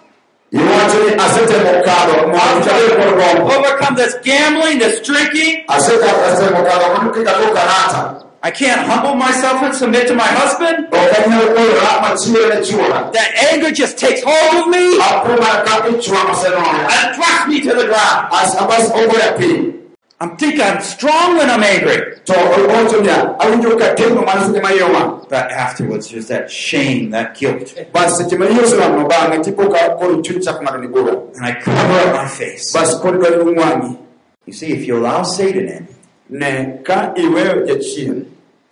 [0.52, 5.64] Iwacho ni asetemo kadho mondo chabed kod gombo Overcome this gambling, this drinking.
[5.68, 10.24] Aseka- asetemo kadho mondo kik alo karata I can't humble myself and submit to my
[10.40, 10.88] husband.
[10.94, 14.98] ok anyal kulora machielo ne chuora That anger just takes hold of me?
[15.08, 19.79] Apo mana kaka ichwa and thrusts me to the ground.
[20.20, 22.16] Abas ogoya piny I think I'm strong when I'm angry.
[22.26, 27.12] to owacho niya awinjo ka tegno mana seche ma iyoma But afterwards, there's that shame,
[27.12, 27.74] that guilt.
[27.94, 31.46] bas seche ma iyo oselamno bang'e tipo ka koro chuny chako mana ni bura And
[31.46, 32.74] I cover up my face.
[32.74, 33.98] bas kod dwani wang'i
[34.46, 35.88] You see, if you allow Satan in,
[36.30, 38.26] ne ka iweyo jachien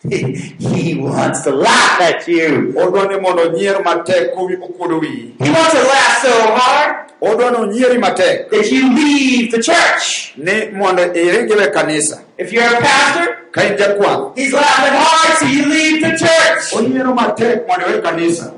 [0.10, 2.73] he, he wants to laugh at you.
[2.77, 7.51] odwa ni mondo onyier matek kowi okuodo wiyi He wants to laugh so hard odwa
[7.51, 10.34] ni onyieri matek that you leave the church.
[10.38, 15.38] ni mondo iringi we kanisa If you're a pastor, ka in jakwath he's laughing hard
[15.39, 16.73] so you leave the church.
[16.77, 18.53] onyiero matek mondo iwe kanisa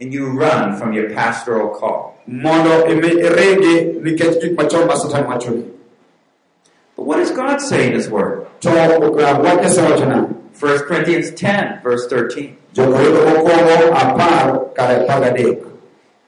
[0.00, 2.14] And you run from your pastoral call.
[2.26, 5.64] mondo imi iringi nikech gik machon ma satan wachoni
[6.96, 8.46] But what does God say in his word?
[8.60, 8.98] to uh,
[9.42, 10.28] wach nyasaye wacho nang'o
[10.60, 12.54] 1 Corinthians 10, verse 13.
[12.74, 15.58] jokorintho mokwongo apar kar apar gadek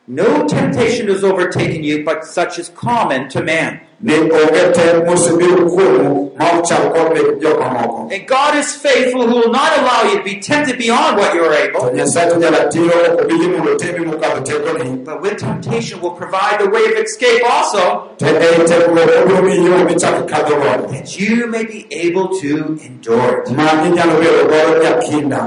[0.07, 3.81] No temptation has overtaken you, but such is common to man.
[4.01, 8.75] ni onge tek mosebiro kuomu ma ok chal kod mek jok mamoko And God is
[8.77, 11.81] faithful, who will not allow you to be tempted beyond what you're able.
[11.99, 16.61] nyasaye to jalatiro ok obi yie mondo temi mokadho tekoni But with temptation will provide
[16.61, 17.85] the way of escape also,
[18.19, 22.53] to ei tekruok obiro miyi yo michak ikadho godo that you may be able to
[22.91, 23.51] endure it.
[23.57, 25.43] ma inyalo bedo godo nyakinda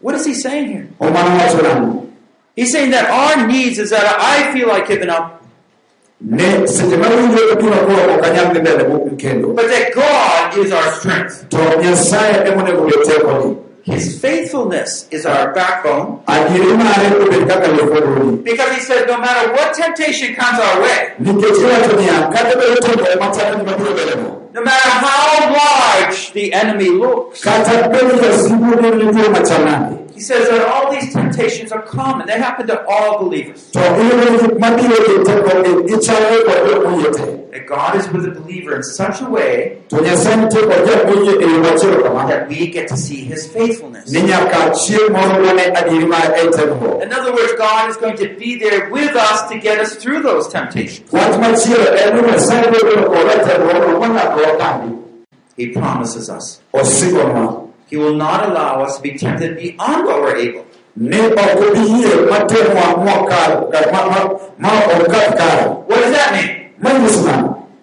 [0.00, 0.88] What is he saying here?
[2.56, 5.42] Omano wacho nang'o He's saying that our needs is that I feel like giving up,
[6.20, 9.54] ni seche ma winjo ka gima koro ok anyal dhi mbele mo- kendo.
[9.56, 11.48] But that God is our strength.
[11.50, 18.80] to nyasaye emonego His faithfulness is our backbone, adieri mare obed kaka lefodoni because he
[18.80, 23.56] says no matter what temptation comes our way, nikech iwacho niya kata bedo tendo machalo
[23.58, 27.42] gima biro mbeleno no matter how large the enemy looks,
[30.28, 32.26] kata bedo jasigu ni nitie machal nade he says that all these temptations are common.
[32.26, 33.70] They happen to all believers.
[33.70, 38.22] to iyudo gik mabiro gi tekogi gichalre kod jok moyie te That God is with
[38.24, 42.02] the believer in such a way to nyasaye nitie kod jok moyie e yo machielo
[42.02, 44.10] kama that we get to see his faithfulness.
[44.12, 48.16] ni nyaka chieng' moro mane adieri mare ei tekogo In other words, God is going
[48.16, 51.10] to be there with us to get us through those temptations.
[51.12, 54.98] wach machielo en ni nyasaye biro bedo kodwa e tekogo manyaka wakadhi
[55.56, 56.60] He promises us.
[57.92, 60.64] He will not allow us to be tempted beyond what we're able.
[65.88, 66.50] What does that mean?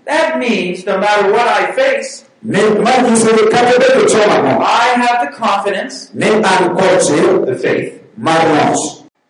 [0.05, 2.25] That means no matter what I face,
[4.81, 5.95] I have the confidence,
[7.45, 7.89] the faith,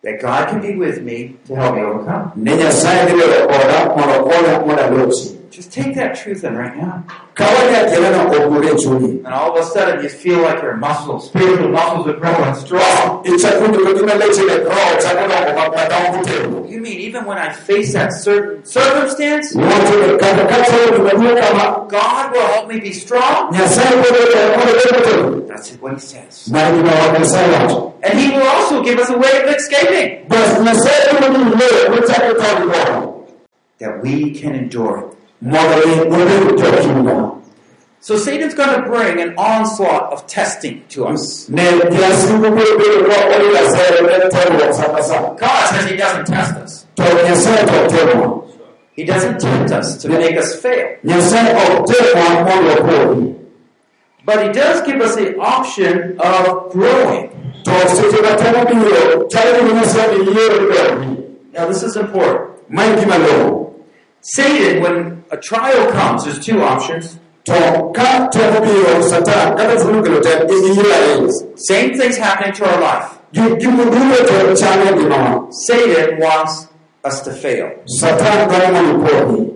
[0.02, 2.24] that God can be with me to help me overcome.
[5.50, 6.76] Ni nyasaye ni bedo koda mondo konya mondo alochi Just take that truth in right
[6.76, 7.02] now.
[7.34, 11.68] kawanya kelena ogure chuni And all of a sudden you feel like your muscles, spiritual
[11.68, 13.24] muscles are growing strong.
[13.24, 15.34] ichakundo kutuma leche le roho chakundo
[15.64, 21.40] kupata mkutego You mean even when I face that certain circumstance, wote kata kata tunajua
[21.40, 23.50] kama God will help me be strong?
[23.52, 24.18] nyasaye bedo
[24.56, 26.48] mondo bedo tego That's what he says.
[26.52, 30.28] na ni wa nyasaye wacho And he will also give us a way of escaping
[30.28, 33.16] bas nyasaye ni leo mtaka kwa roho
[33.78, 35.02] that we can endure.
[38.02, 41.48] So Satan's going to bring an onslaught of testing to us.
[41.48, 46.26] ne kiasi kubebe kwa oli la sere ne tero sana sana God says he doesn't
[46.26, 46.86] test us.
[46.96, 48.46] to nyasaye to tero
[48.92, 50.96] He doesn't tempt us to make us fail.
[51.04, 53.34] nyasaye o tero mondo podi
[54.26, 57.30] But he does give us the option of growing.
[57.64, 61.16] to sisi na tero bio chale ni nyasaye ni yero bio
[61.52, 62.50] Now this is important.
[64.22, 67.18] Satan, when a trial comes, there's two options.
[67.44, 72.68] to ka tero bio satan kada zulu kilo te iyira yes Same things happening to
[72.70, 73.18] our life.
[73.32, 76.68] gimu duro to chale ni mama Satan wants
[77.04, 77.72] us to fail.
[77.86, 79.50] satan kama ni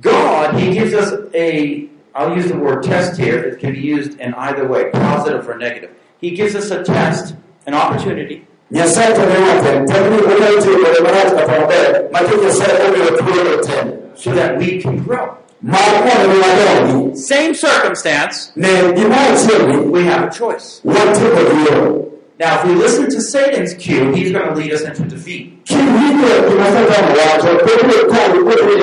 [0.00, 3.38] God, he gives us a, I'll use the word test here.
[3.38, 5.90] It can be used in either way, positive or negative.
[6.20, 7.34] He gives us a test,
[7.66, 11.80] an opportunity, nyasaye to ne wate tero ni wala ti wala mara ta pa be
[12.12, 13.76] ma ke nyasaye o bio tulo te
[14.14, 15.26] so that we can grow.
[15.62, 20.80] ma ko ni wadoni Same circumstance, ne gima we have a choice.
[20.84, 22.06] wate ko dio
[22.40, 25.62] Now, if we listen to Satan's cue, he's going to lead us into defeat.
[25.64, 28.74] kiwike kinasema wacho pepe kwa pepe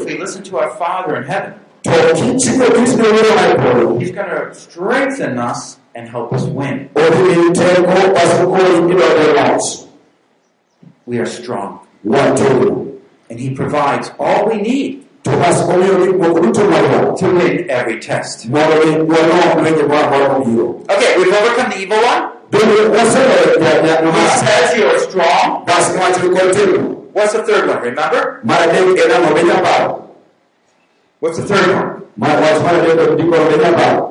[0.00, 4.28] If we listen to our Father in heaven, to kichiko kisne wero hapo he's going
[4.30, 6.88] to strengthen us and help us win.
[6.94, 8.58] odi teko pasuko
[8.90, 9.86] ido de los
[11.06, 11.80] We are strong.
[12.04, 18.46] And he provides all we need to pasuko ni mkuruto mwa to win every test.
[18.48, 22.26] mwa ni wano mwenye mwa mwa dio Okay, we've overcome the evil one.
[22.48, 23.24] ndio wasema
[23.66, 25.64] ya ya He says you are strong.
[25.66, 27.80] basi wacho ko tena What's the third one?
[27.82, 28.40] Remember?
[31.20, 32.02] What's the third one?
[32.16, 34.10] mara wacho mara de ndiko mwenye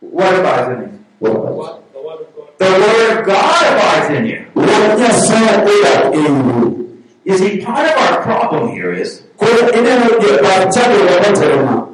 [0.00, 0.98] What abides in you?
[1.20, 1.82] What?
[1.92, 2.48] The word of God.
[2.58, 4.40] The Word of God abides in you.
[4.54, 6.72] wanya sana ila
[7.24, 11.86] You see, part of our problem here is kwa ineno ya kwa chato ya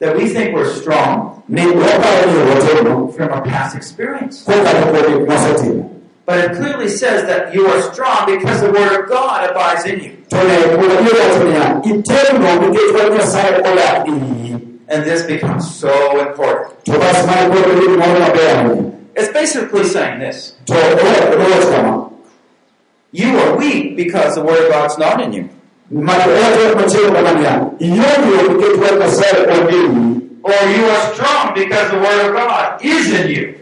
[0.00, 4.44] that we think we're strong ni wapa ni watu from our past experience.
[4.44, 5.84] kwa kwa masati
[6.26, 10.00] But it clearly says that you are strong because the Word of God abides in
[10.00, 10.16] you.
[10.32, 15.80] Tole kuna hiyo watu ya itendo ni kwa kwa sai ola ini And this becomes
[15.80, 15.88] so
[16.20, 16.84] important.
[16.84, 18.76] to basi mai kwa ni mwana bea
[19.16, 22.08] It's basically saying this to ola roho kama
[23.12, 25.44] You are weak because the Word of God's not in you.
[25.90, 31.54] mara yote macheo kama ni iyo ndio kwa kwa sai odini Or you are strong
[31.54, 33.54] because the Word of God is in you.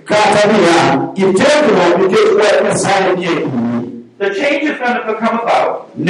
[4.21, 6.07] The change is going to come about when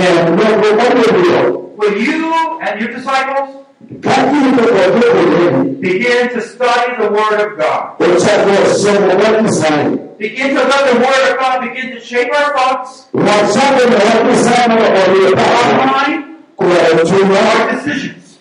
[1.97, 3.61] you and your disciples
[4.01, 7.83] kati kwa kwa begin to study the Word of God.
[7.99, 9.97] Uchaguzi somo watu sana.
[10.19, 14.35] Begin to let the Word of God begin to shape our thoughts, Wachache na watu
[14.45, 16.25] sana our mind,
[16.59, 18.39] our decisions.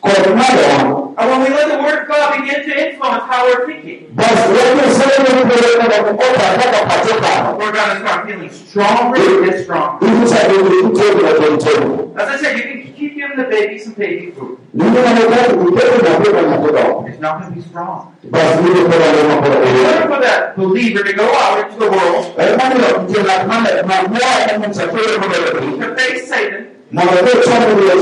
[1.20, 4.50] And when we let the Word of God begin to influence how we're thinking, Basi
[4.52, 7.58] watu sana wanapeleka na kupata hata patoka.
[7.58, 9.16] we're going to start feeling stronger
[9.52, 10.06] and stronger.
[10.08, 12.12] Hivi sasa ni mtego na mtego.
[12.18, 14.58] As I said, you can keep giving the baby some baby food.
[14.74, 17.06] Ndio na wakati mtego na mtego na mtego.
[17.10, 18.02] It's not going to be strong.
[18.24, 22.26] Basi ndio kwa wale In order for that believer to go out into the world
[22.38, 25.88] Haimani ya kujela kama na mwa na msafiri mmoja.
[25.88, 27.94] to face Satan, Mwanadamu chama ni discern ya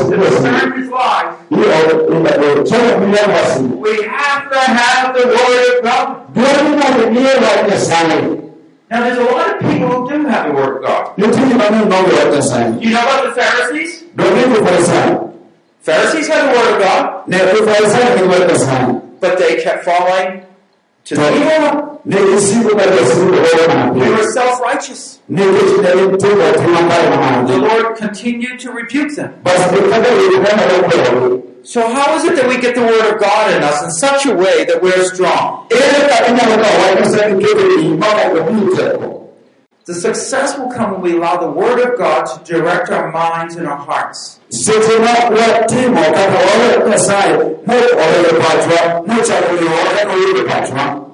[0.76, 3.28] his lies, hiyo ndio chama ni ya
[3.82, 6.08] we have to have the Word of God.
[6.36, 7.24] Ndio ni ndio
[7.72, 8.16] wa sana.
[8.90, 11.04] Now, there's a lot of people who do have the Word of God.
[11.18, 12.76] Yote ni maneno mambo ya sana.
[12.80, 14.04] You know about the Pharisees?
[14.14, 14.26] Ndio
[14.62, 15.18] kwa sana.
[15.82, 19.02] Pharisees had the Word of God, Ne kwa sana ni kwa sana.
[19.22, 20.42] but they kept falling
[21.08, 22.02] to the evil.
[22.06, 25.20] Ne isipo kwa siku kwa They were self-righteous.
[25.30, 27.58] Ne kitu ndio mtu wa tunambaya The.
[27.58, 29.30] Lord continued to rebuke them.
[29.44, 33.20] Basi kama ile kama ndio So how is it that we get the Word of
[33.20, 35.68] God in us in such a way that we're strong?
[39.88, 43.56] The success will come when we allow the Word of God to direct our minds
[43.56, 44.38] and our hearts.
[44.50, 51.06] Seche ma watimo kata waweyo Nyasaye mok oweyo pachwa, mochako riwowa kaka oyudo pachwa.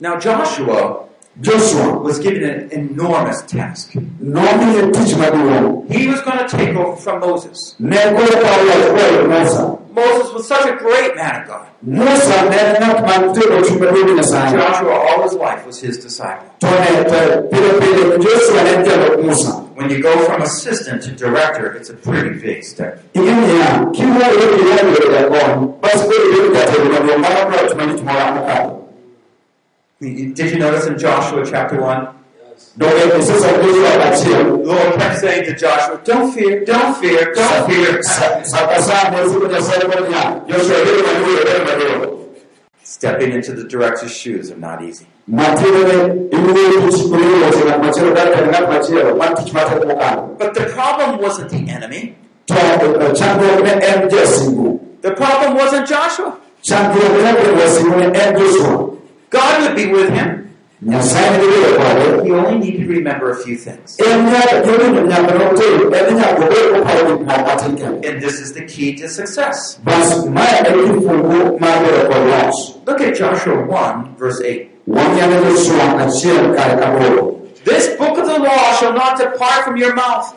[0.00, 1.04] Now Joshua
[1.42, 3.90] Joshua was given an enormous task.
[3.92, 4.08] He was
[6.22, 7.76] going to take over from Moses.
[9.94, 10.32] Ne koro kawo loch koweyo Musa.
[10.32, 11.68] Moses was such a great man of God.
[11.82, 14.52] Musa ne en ng'at man tero ochung' maduong' Nyasaye.
[14.52, 16.48] Joshua, all his life, was his disciple.
[16.60, 19.50] To ne to pile pile Joshua ne en jalup Musa.
[19.74, 23.02] When you go from assistant to director, it's a pretty big step.
[23.14, 28.02] Ing'e niya, kiwuoyo gi yawuoyo jakony, bas koro ibedo jatelo maduong' mano biro timo lich
[28.02, 28.78] moro mokalo.
[30.00, 32.21] Did you notice in Joshua chapter 1?
[32.76, 34.44] Donge isesomo Joshua achiel.
[34.62, 38.02] The Lord kept saying to Joshua, Don't fear, don't fear, don't fear.
[38.02, 42.22] Saka sa ne siko Nyasaye kod niya, Joshua bedo maduong' bedo maduong'.
[42.82, 45.06] Stepping into the director's shoes are not easy.
[45.30, 45.96] Matiende ne
[46.36, 50.38] iwuoyo gi chikore weche ng'at machielo kar kar ng'at machielo, man tich matek mokalo.
[50.38, 52.16] But the problem wasn't the enemy.
[52.46, 54.80] To eh, chandruok ne en jasingo.
[55.02, 56.38] The problem wasn't Joshua.
[56.62, 58.96] Chandruok ne en jasingo ne en Joshua.
[59.30, 60.41] God would be with him.
[60.84, 62.24] Nyasaye ne bedo kode.
[62.24, 63.96] He only need to remember a few things.
[64.00, 68.08] En nyaka jogo nyaka noter, en nyaka obed oparo gik moko matin kende.
[68.08, 69.78] And this is the key to success.
[69.84, 72.86] Bas mae en kifungu mar bedo kod loch.
[72.86, 74.70] Look at Joshua 1, verse 8.
[74.88, 77.38] Wanyalo Joshua achiel kar kaboro.
[77.64, 80.34] This book of the law shall not depart from your mouth,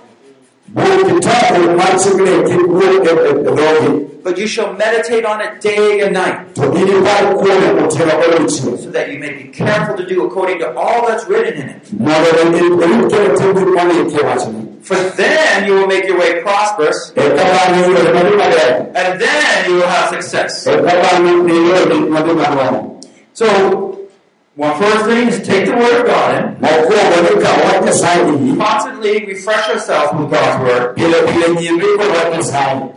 [4.23, 8.83] but you shall meditate on it day and night, to inipar kuome otieno kod odiechieng'.
[8.83, 11.93] so that you may be careful to do according to all that's written in it.
[11.93, 14.61] mondo ne irit kendo tim gik mondiki wachni.
[14.81, 18.91] For then you will make your way prosperous, Eka bang'e yore madhi maber.
[18.95, 20.65] and then you will have success.
[20.67, 23.05] Eka bang'e ni yore gik madhi maduong'.
[23.33, 23.45] So,
[24.55, 28.21] one first thing is take the Word of God in, Mokwongo ni kaw wach Nyasaye
[28.39, 32.95] iyi, constantly refresh ourselves with God's Word, pile pile nyimri kod wach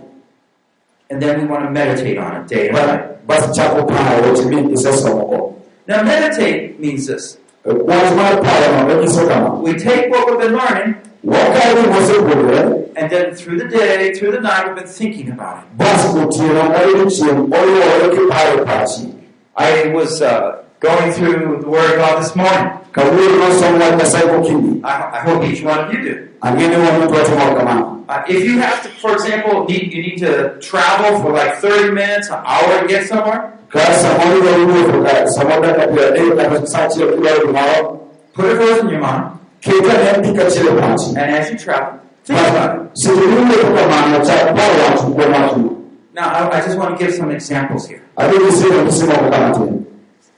[1.11, 3.27] and then we want to meditate on it day and night.
[3.27, 5.55] Bas chako paro weche mi isesomogo.
[5.87, 7.39] Now, meditate means this.
[7.65, 10.95] Parono we take what we've been learning,
[11.25, 15.65] Wakawo gik mosepuonjore, and then through the day, through the night, we've been thinking about
[15.65, 15.77] it.
[15.77, 19.15] bas otieno odiechieng' oluwore kiparo pachi.
[19.57, 22.73] I was uh, going through the Word of God this morning.
[22.93, 24.81] Kawuono nosomo wach Nyasaye gokinyi.
[24.85, 26.29] I, I hope each one of you do.
[26.43, 28.05] Ang'e ni wan duto watimo kamano.
[28.09, 31.93] Uh, if you have to, for example, need, you need to travel for like 30
[31.93, 36.51] minutes, an hour to get somewhere, Ka samoro idwaro wuotho ka samoro dakika piero adek
[36.51, 38.01] kata sa achiel kidwaro gimoro,
[38.33, 41.09] put a verse in your mind, ket ane gik achiel e pachi.
[41.09, 42.93] and as you travel, think about it.
[42.97, 45.75] Seche miwuotho kamano, chak paro wach kuom wachno.
[46.15, 48.03] Now, I, I just want to give some examples here.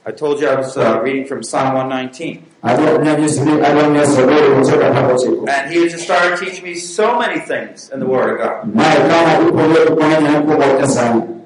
[0.05, 4.21] I told you I was uh, reading from Psalm 119, Adwa nyanyisi ni adwa nyiso
[4.25, 5.47] loro mochaka apar gochiko.
[5.49, 8.75] and he just started teaching me so many things in the Word of God.
[8.75, 11.41] Mae kama ipuonjo ipuonjo nyaka kuom wach Nyasaye.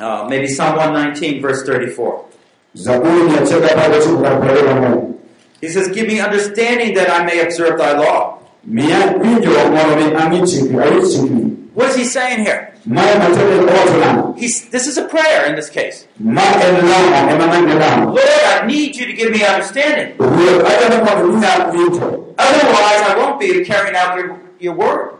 [0.00, 2.24] Uh, maybe Psalm 119, verse 34.
[2.76, 5.14] Zaburi mia achiel gi apar gochiko kar piero ariyo gang'wen.
[5.60, 8.38] He says, Give me understanding that I may observe thy law.
[11.74, 11.74] Miya winjo mondo mi ang'i chikni, arit chikni.
[11.74, 12.74] What is he saying here?
[12.86, 14.38] Mae matiende owacho nang'o?
[14.38, 16.06] He's, this is a prayer in this case.
[16.18, 18.04] Ma en lamo, ema nang'ne lamo.
[18.14, 20.16] Lord, I need you to give me understanding.
[20.16, 22.34] Ruoth, adwaro mondo inyal winjo.
[22.38, 25.18] Otherwise, I won't be carrying out your, your word.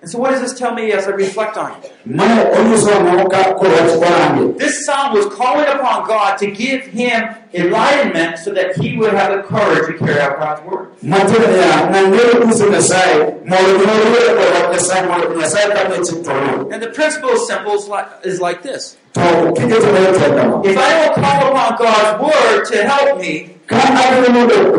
[0.00, 0.08] Ka ok ng'ato wachni ok adhi maber.
[0.08, 1.92] And so, what does this tell me as I reflect on it?
[2.06, 4.58] Mae onyiso ang'o ka kowach orange.
[4.58, 9.36] This psalm was calling upon God to give him enlightenment so that he would have
[9.36, 10.88] the courage to carry out God's word.
[11.02, 16.30] Matiende niya, ng'ang'ero nyiso Nyasaye mondo giwuoyo kod wach Nyasaye mondo Nyasaye kame chik to
[16.30, 16.72] luw.
[16.72, 20.62] And the principle is simple is like, is like this To kiketo ne tek kama.
[20.64, 23.76] If I don't call upon God's word to help me, Ka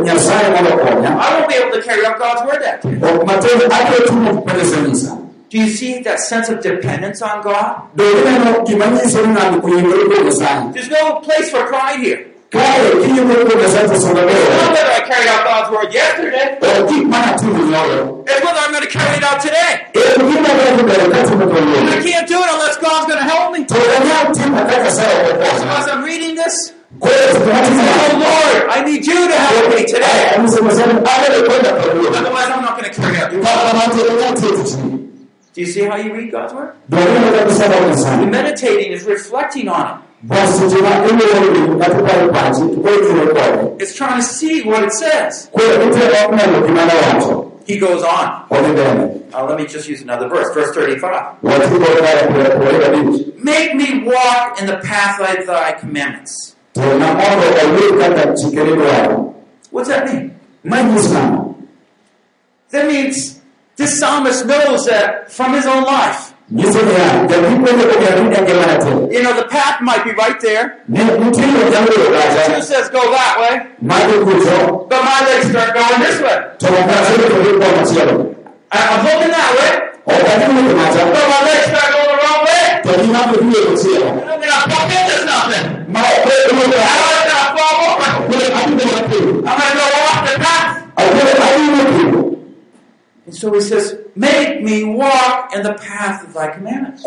[0.04, 2.96] Nyasaye mondo okonya, I won't be able to carry out God's word that day.
[3.02, 5.18] ok matiende adwaro timo pesa nyisa.
[5.50, 7.82] Do you see that sense of dependence on God?
[7.96, 10.74] Donge ineno gima nyiso ni ng'ato oyiengore kuom Nyasaye.
[10.74, 12.20] There's no place for pride here.
[12.50, 16.48] Kae kiyiengore kuom Nyasaye to songa It's not whether I carried out God's word yesterday,
[16.60, 18.24] Ok gik manatimo nyoro.
[18.28, 19.72] it's whether I'm going to carry it out today.
[19.96, 23.64] En gima adwaro mbele katimo I can't do it unless God's going to help me.
[23.66, 29.06] To anyal timo ka Nyasaye ok So as I'm reading this, Oh Lord, I need
[29.06, 30.32] you to help me today.
[30.36, 33.32] Otherwise, I'm not going to carry out.
[35.54, 36.76] Do you see how you read God's word?
[36.90, 38.30] Nyasaye.
[38.30, 40.02] Meditating is reflecting on it.
[43.82, 45.50] It's trying to see what it says.
[47.66, 48.46] He goes on.
[49.34, 51.36] Uh, let me just use another verse, verse 35.
[51.44, 52.28] watikokaa
[52.58, 56.56] kuweka bichi Make me walk in the path of thy commandments.
[56.74, 59.34] To na mondo owuo kaka chikeni dwaro
[59.72, 60.32] What's that mean?
[60.64, 61.56] manyis nang'o
[62.72, 63.40] That means
[63.76, 66.34] this psalmist knows that from his own life.
[66.52, 70.84] nyiso niya jagikwenye kojatunya ngimana te You know, the path might be right there.
[70.88, 76.38] Two says go that way, but my legs start going this way.
[76.60, 78.16] to okachiel to gi kwa machielo
[78.72, 79.72] I- I'm looking that way,
[80.08, 82.61] ok adhi wuotho macha but my legs start going the wrong way.
[82.84, 85.66] To gimako dhi e machielo I'm gonna bump into something.
[85.94, 88.12] ma ok wuotho How am I gonna fall over?
[88.28, 90.70] kule adhi mana piny I'm gonna go off the path.
[91.02, 92.10] akule adhi piny
[93.28, 97.04] And so he says, Make me walk in the path of thy commandments.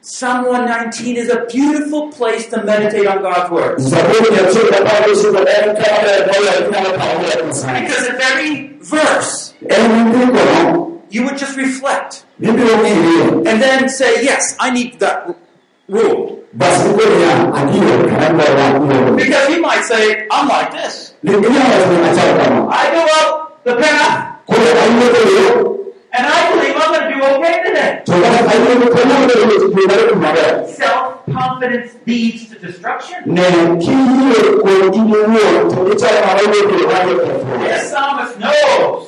[0.00, 3.76] Psalm 119 is a beautiful place to meditate on God's word.
[3.76, 3.96] Because
[8.08, 9.54] at every verse,
[11.10, 12.24] you would just reflect.
[12.42, 15.26] And then say, Yes, I need that
[15.88, 16.42] rule.
[16.56, 21.12] bas ikoniya adier kana dwaro wuoro Because he might say, I'm like this.
[21.22, 24.32] inyalo wacho ni achal kama I go up the path.
[26.16, 28.00] And I believe I'm going to do okay today.
[28.06, 29.46] to kata awuotho kawuono yo
[29.76, 33.18] yudare kuma ber Self confidence leads to destruction.
[33.26, 33.42] ne
[33.84, 38.50] kiyie kuom in iwuon to ichalo mana wuotho mayo kethruok This psalmist knows.
[38.50, 39.05] ne jong'at matimo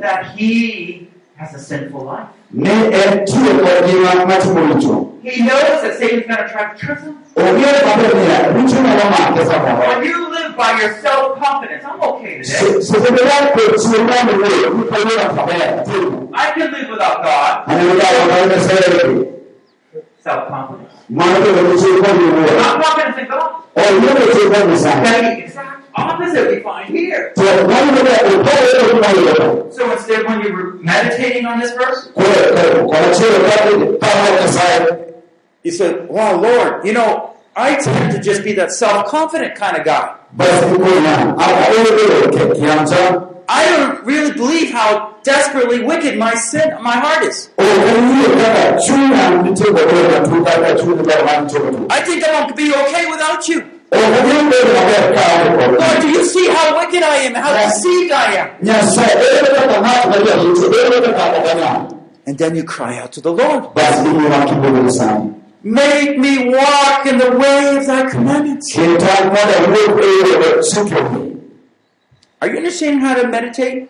[0.00, 2.28] that he has a sinful life.
[2.52, 6.76] ne en tiyo kod ngima matimo richo He knows that Satan's going to try to
[6.78, 7.14] trick him.
[7.36, 12.00] ong'eyo maber niya richo nyalo make samoro When you live by your self confidence, I'm
[12.10, 12.80] okay today.
[12.80, 17.52] seche midak kod chier mane wuoyo ipayona maber timo I can live without God.
[17.66, 19.26] aneno ka okaw Nyasaye
[20.24, 20.92] Self confidence.
[21.08, 23.50] mano kendo ni chier kod wuoyo Not confidence in God.
[23.74, 27.32] oyudo chier kod Nyasaye The exact opposite we find here.
[27.36, 32.08] to wayudo ka opogore kod gima yudo So instead, when you're meditating on this verse,
[32.14, 35.14] kod achiel kaka
[35.62, 39.76] you say, Wow, Lord, you know, I tend to just be that self confident kind
[39.76, 40.16] of guy.
[40.32, 46.96] bas ikonya aonge bedo kiamcha I don't really believe how desperately wicked my sin, my
[47.04, 47.50] heart is.
[47.58, 52.32] okayie kaka chunya nitie godo matut kaka chuny ber man nitie matut I think I
[52.40, 53.58] won't be okay without you.
[54.00, 57.52] Okanyal bedo maber ka aonge kod Lord, do you see how wicked I am, how
[57.64, 58.48] deceived I am?
[58.62, 61.72] Nyasaye ere kaka ng'at ma jaricho ere kaka oganya
[62.26, 67.06] And then you cry out to the Lord, bas imiwa kibogo Nyasaye Make me walk
[67.06, 68.68] in the way of thy commandments.
[68.76, 71.40] keta mondo awuog yore chikeni
[72.42, 73.88] Are you understanding how to meditate?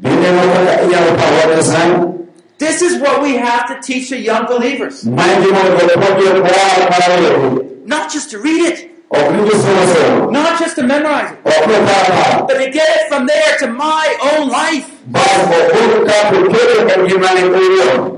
[0.00, 2.12] bende ma kaka inyalo paro wach Nyasaye
[2.58, 5.04] This is what we have to teach the young believers.
[5.04, 8.78] ma en gima onego puonj jomoro mar weyo Not just to read it,
[9.20, 12.66] ok ni gisomo somo not just to memorize it, ok ni paro paro but to
[12.70, 14.86] get it from there to my own life.
[15.06, 18.12] bas obud ka oketo ngimane owuon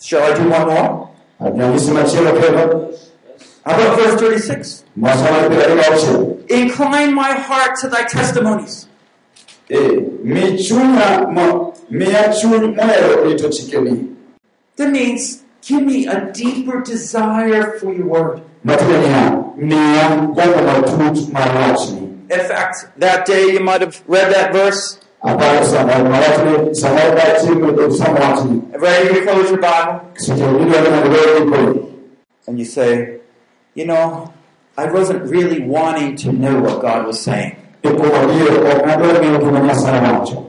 [0.00, 1.08] Shall I do one more?
[1.40, 2.94] anyanyisi machielo kendo
[3.64, 4.84] How about verse 36?
[4.96, 8.86] masomo piero ariyo gauchiel Incline my heart to thy testimonies.
[9.68, 14.14] Eh, mi chunya mo miya chuny mohero rito chikeni
[14.76, 18.40] That means give me a deeper desire for your word.
[19.58, 24.32] Matiende niya miya gombo matut mar wachni In fact, that day you might have read
[24.34, 24.98] that verse.
[25.24, 30.00] aparo samoro ma wachni samoro ka chiemo somo wachni Ready to close your Bible?
[30.14, 31.80] seche midwaro mondo iwe gikoni
[32.46, 33.18] And you say,
[33.74, 34.32] you know,
[34.78, 37.56] I wasn't really wanting to know what God was saying.
[37.82, 40.44] ikuom adier ok nadwar ng'eyo gima nyasaye wacho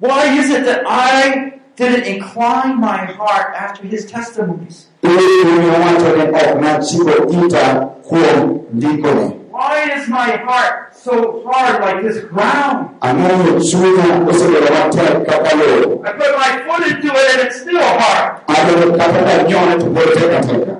[0.00, 4.88] Why is it that I didn't incline my heart after his testimonies?
[5.02, 7.12] Iyudo wacho ni ok nachiwo
[7.46, 7.74] ita
[8.08, 12.88] kuom ndikone Why is my heart so hard like this ground?
[13.00, 17.82] ang'eyo chunya osebedo matek kaka lowo I put my foot into it and it's still
[17.82, 18.40] hard.
[18.48, 20.74] abedo kata ka nyone to pod tek ateka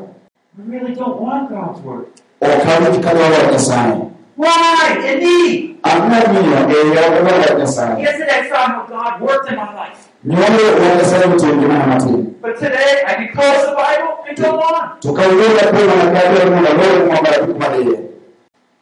[0.59, 2.07] I really don't want God's word.
[2.41, 5.13] ok awinj kadwaro wach nyasaye Why?
[5.13, 5.77] Indeed.
[5.83, 10.09] ang'amiyo e yo kadwaro Yesterday I saw how God worked in my life.
[10.25, 10.59] Nyone
[10.99, 15.01] nyasaye nitie ngimana matin But today I can close the Bible and go on.
[15.01, 17.99] to kawuono apuonjo mana kadwaro mondo alor mwambara gik madiye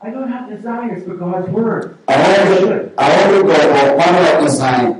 [0.02, 1.96] I don't have desires for God's word.
[2.06, 4.96] aonge aonge gombo mar wach nyasaye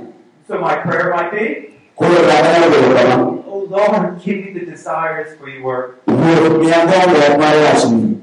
[0.47, 5.37] So my prayer might be, koro kaka bedo kama Oh Lord, give me the desires
[5.39, 5.89] for your word.
[6.07, 8.17] wuoth miya gombo mar wachni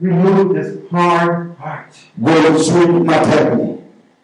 [0.00, 1.94] Remove this hard heart.
[2.18, 3.78] gol chuny matekni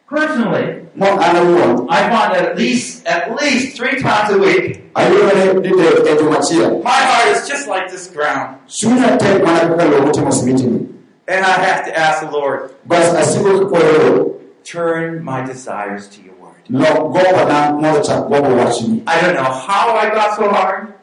[0.09, 5.62] Personally, mo an I find that at least at least three times a week, ayudore
[5.62, 8.59] didek juma achiel my heart is just like this ground.
[8.66, 10.88] chunya tek mana kaka lowo timo simitini
[11.28, 16.34] And I have to ask the Lord, basi asiku kikolero turn my desires to your
[16.40, 16.57] word.
[16.68, 16.84] no
[17.14, 20.94] gombo na moyo cha gombo wachini I don't know how I got so hard,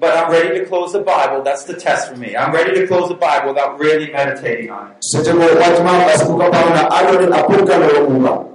[0.00, 1.42] but I'm ready to close the Bible.
[1.42, 2.36] That's the test for me.
[2.36, 4.96] I'm ready to close the Bible without really meditating on it.
[5.14, 8.52] setego wach ma basi kuka pauna adoni apuka lo munga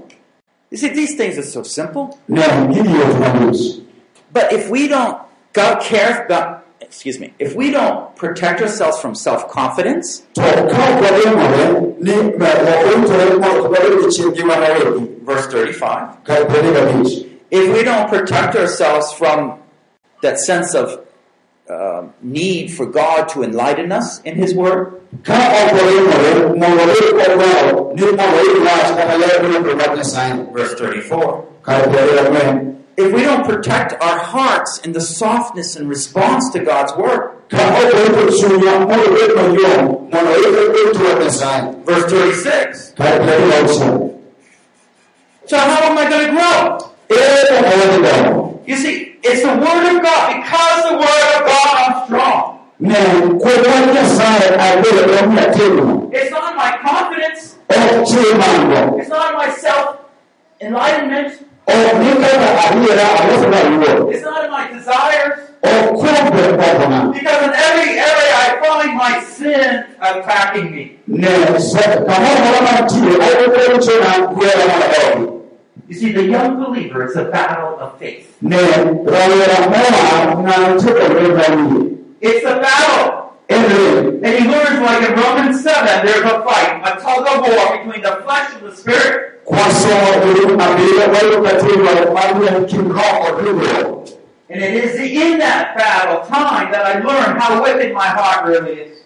[0.69, 2.17] You see, these things are so simple.
[2.27, 3.81] ne gini yo tunabus
[4.33, 5.17] But if we don't
[5.53, 11.97] God cares about excuse me, if we don't protect ourselves from self-confidence, to ka kwalengore
[11.99, 18.07] ni me wakuntore mo kwalengore chingi manawetu verse 35, kai pwede kabich if we don't
[18.09, 19.59] protect ourselves from
[20.21, 20.99] that sense of
[21.71, 27.95] uh, need for God to enlighten us in His Word, ka okwalengore mo wale kwalengore
[27.95, 32.67] ni mo wale wach kata leo ni promote sign verse 34, kai pwede kabich
[32.97, 37.57] if we don't protect our hearts in the softness and response to God's Word, ka
[37.57, 44.11] okwalengore chunya mo wale mo yom mo wale promote sign verse 36, kai pwede kabich
[45.47, 46.91] so how am I going to grow?
[47.09, 50.27] eh You see, it's the Word of God.
[50.35, 52.57] Because the Word of God, I'm strong.
[52.79, 52.95] ne
[53.39, 57.55] kwalengore nyasaye abele lo mnatego It's not my confidence.
[57.69, 59.97] It's not my self
[60.59, 61.33] enlightenment.
[61.67, 65.39] oknikata adiera abosona yuo It's not my desires.
[65.61, 70.97] kwakona Because in every area I find my sin attacking me.
[75.91, 78.37] You see, the young believer is a battle of faith.
[82.21, 83.33] It's a battle.
[83.49, 88.01] And he learns like in Romans 7, there's a fight, a tug of war between
[88.03, 89.41] the flesh and the spirit.
[94.49, 98.79] And it is in that battle time that I learn how wicked my heart really
[98.79, 99.00] is.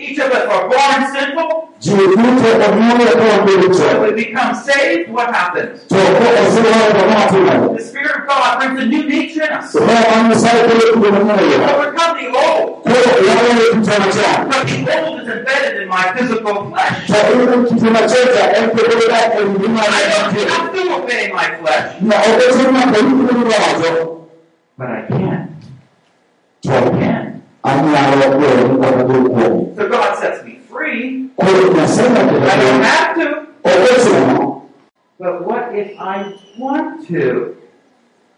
[0.00, 1.50] Each of us are born sinful.
[4.00, 5.80] When we become saved, what happens?
[7.76, 9.72] The Spirit of God brings a new nature in us.
[11.28, 12.84] moyo Overcome the old.
[14.50, 17.10] But the old is embedded in my physical flesh.
[19.80, 20.68] I don't have
[21.00, 21.86] obey my flesh,
[24.78, 25.19] but I can.
[26.70, 27.42] To can.
[27.62, 28.38] anialo
[28.78, 29.42] kwa kwa kwa
[29.76, 31.30] So God sets me free.
[31.38, 33.46] I don't have to.
[35.18, 37.56] But what if I want to?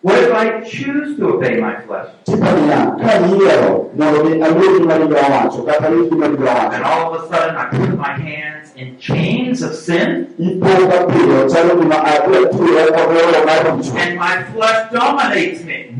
[0.02, 2.08] What if I choose to obey my flesh?
[2.24, 7.22] tipania kaniero na ni alio mali ya wacho kata ni mali ya And all of
[7.22, 12.46] a sudden I put my hands in chains of sin ipo kapio chalo kuna adua
[12.50, 15.94] tu ya kwa roho na mtu and my flesh dominates me.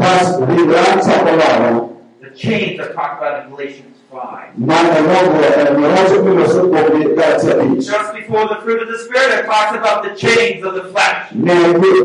[2.33, 4.19] Bas vilanza kwa wao The chains are talked about in Galatians 5.
[4.57, 6.83] maana roho ni roho kwa soko kwa
[7.25, 10.65] kati ya bichi Just before the fruit of the Spirit, it talks about the chains
[10.65, 11.33] of the flesh.
[11.35, 11.55] ne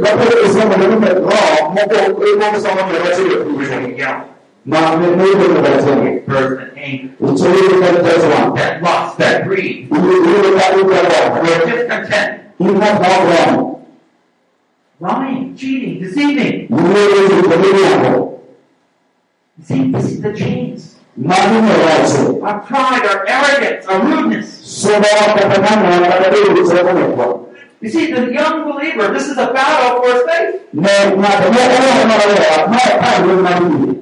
[0.03, 3.07] kapele kusema na mimi roho moko iko kusema na roho
[3.57, 4.21] Where ya you yell,
[4.65, 9.87] na mimi ndio kwa sababu burst and anger, uchelele kwa tazama that lust, that greed,
[9.91, 13.77] ile ile kwa kwa we're discontent, ina kwa kwa
[14.99, 16.67] lying, cheating, deceiving.
[19.63, 20.95] See, this is the chains.
[21.17, 24.47] maana roho Our pride, our arrogance, our rudeness.
[24.81, 27.47] soba wakatana na kadiri kusema kwa
[27.81, 30.61] You see, the young believer, this is a battle for his faith.
[30.73, 33.93] ne na kwa roho na roho na kwa na mimi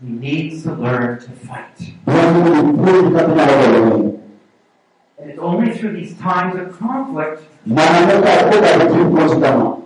[0.00, 1.78] He needs to learn to fight.
[2.06, 3.42] Mungu ni katika
[5.20, 9.76] And it's only through these times of conflict, maana kwa kwa kitu kama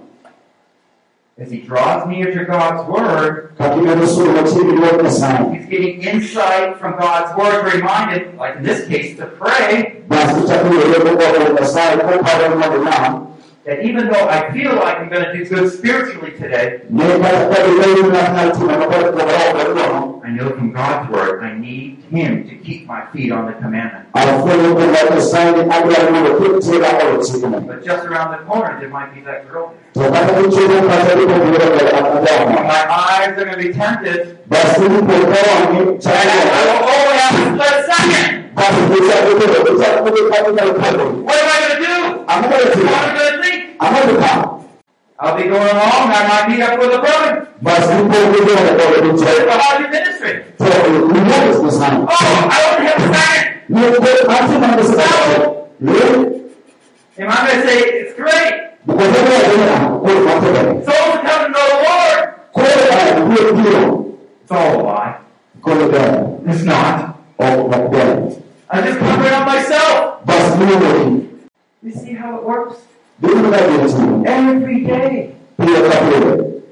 [1.39, 6.03] as he draws near to God's Word, katika nusu ya chini kwa sana he's getting
[6.03, 10.03] insight from God's Word to remind him, like in this case, to pray,
[13.67, 14.99] basi chakula ile kwa kwa sana kwa kwa na that even though I feel like
[14.99, 19.65] I'm going to do good spiritually today, ne katika ile na na tuna kwa kwa
[19.65, 23.53] roho I know from God's Word I need Him to keep my feet on the
[23.53, 24.05] commandment.
[24.15, 28.79] alafu kwa kwa sana agla na kwa tira au chini But just around the corner,
[28.81, 29.71] there might be that girl.
[29.95, 34.89] tunataka kucheza kwa sababu kwa kwa My eyes are going to be tempted, basi ni
[34.89, 38.45] kwa kwa ni and I will only have a split second.
[38.55, 40.89] basi kisha kutoka kisha kutoka katika kwa
[41.27, 42.25] What am I going to do?
[42.27, 43.17] ambapo What tuna am
[43.83, 44.19] I to think?
[44.23, 44.63] ambapo
[45.21, 47.47] I'll be going along, I might meet up with a brother.
[47.63, 50.35] basi ni kwa kwa kwa What kwa if how do you ministry?
[50.59, 50.67] kwa
[51.61, 53.47] kwa sana Oh, I only have a second.
[53.69, 53.81] ni
[54.27, 55.93] kwa hata na msao ni
[57.19, 58.55] Am I going to say, it's great.
[58.87, 60.41] kwa sababu ya kwa kwa
[60.85, 62.19] Souls are coming to know the Lord.
[63.59, 64.05] ndio
[64.43, 65.15] It's all a lie.
[65.63, 67.15] kole ber It's not.
[67.39, 68.33] ok ok ber
[68.71, 70.25] I just cover it up myself.
[70.25, 71.23] bas luongo
[71.83, 72.77] You see how it works?
[73.23, 74.17] Dulu ka gini timo.
[74.27, 75.35] Every day.
[75.57, 76.63] Pile ka pile.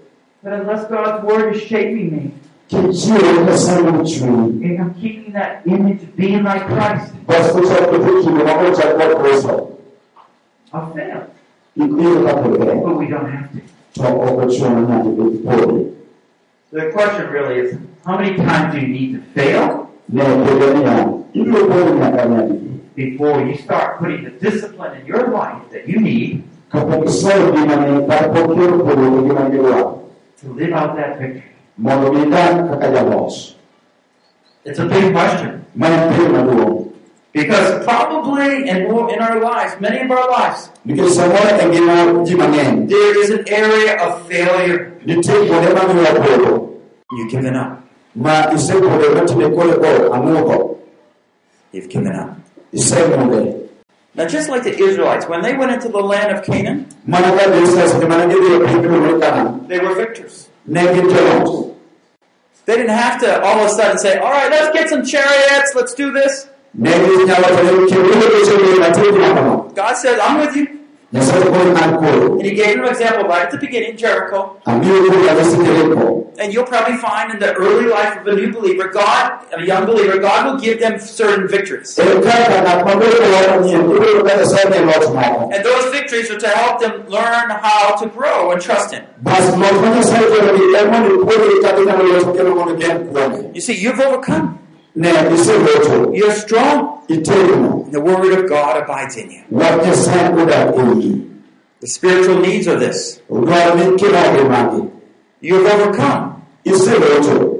[0.42, 2.22] But unless God's word is shaping me,
[2.70, 4.58] Kichiro ka sangu chuni.
[4.62, 8.94] if I'm keeping that image of being like Christ, Bas kucha kutuki mo mo cha
[8.98, 9.78] kwa Kristo.
[10.74, 11.30] I'll fail.
[11.78, 12.82] Ikuyo ka pile.
[12.82, 13.60] But we don't have to.
[14.02, 15.94] To oko chuna na di pole.
[16.70, 19.90] The question really is, how many times do you need to fail
[22.96, 26.42] Before you start putting the discipline in your life that you need
[30.40, 31.42] to live out that victory?
[34.64, 35.64] It's a big question.
[37.32, 38.78] Because probably in,
[39.14, 40.68] in our lives, many of our lives,
[42.90, 44.92] there is an area of failure.
[47.12, 47.72] You've given up.
[51.72, 52.39] You've given up.
[52.72, 57.44] Now, just like the Israelites, when they went into the land of Canaan, Mana ka
[57.50, 59.58] desa sa mana di di pipi mo kana.
[59.68, 60.48] they were victors.
[60.66, 61.74] Ne ki telon.
[62.66, 65.72] They didn't have to all of a sudden say, all right, let's get some chariots,
[65.74, 66.48] let's do this.
[66.74, 69.74] Ne ki nyawa tele ki ro ko se ni mati di makano.
[69.74, 70.79] God says, I'm with you.
[71.12, 72.38] Ne sa ko na ko.
[72.38, 74.62] And he gave them an example right at the beginning, Jericho.
[74.66, 76.30] Ami ko ya desi tele ko.
[76.38, 79.84] And you'll probably find in the early life of a new believer, God, a young
[79.86, 81.98] believer, God will give them certain victories.
[81.98, 85.50] Ka ka na pa ko ko wa ni ko ko ka sa ne lo tma.
[85.50, 89.02] And those victories are to help them learn how to grow and trust Him.
[89.26, 92.22] Bas mo ko ni sa ko ni mo ni ko ni ka ni na lo
[92.22, 93.50] ko ko ni gen ko ni.
[93.58, 94.62] You see, you've overcome.
[94.94, 96.16] Ne ise lo to.
[96.16, 97.04] You're strong.
[97.08, 97.84] Ite mo.
[97.84, 99.42] And the Word of God abides in you.
[99.50, 100.70] Wa ke sa ko da.
[101.80, 103.20] The spiritual needs are this.
[103.28, 104.90] Ro ni ki na ge magi.
[105.40, 106.30] You've overcome.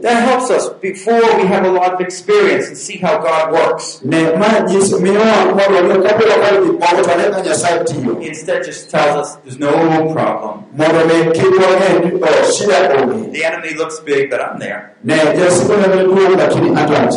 [0.03, 4.01] That helps us before we have a lot of experience and see how God works.
[8.27, 9.71] Instead, just tells us there's no
[10.15, 10.65] problem.
[13.33, 14.95] The enemy looks big, but I'm there.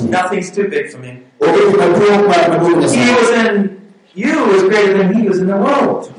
[0.10, 1.24] Nothing's too big for me.
[2.96, 3.80] He was in
[4.16, 6.14] you is greater than he was in the world.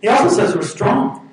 [0.00, 1.28] He also says we're strong.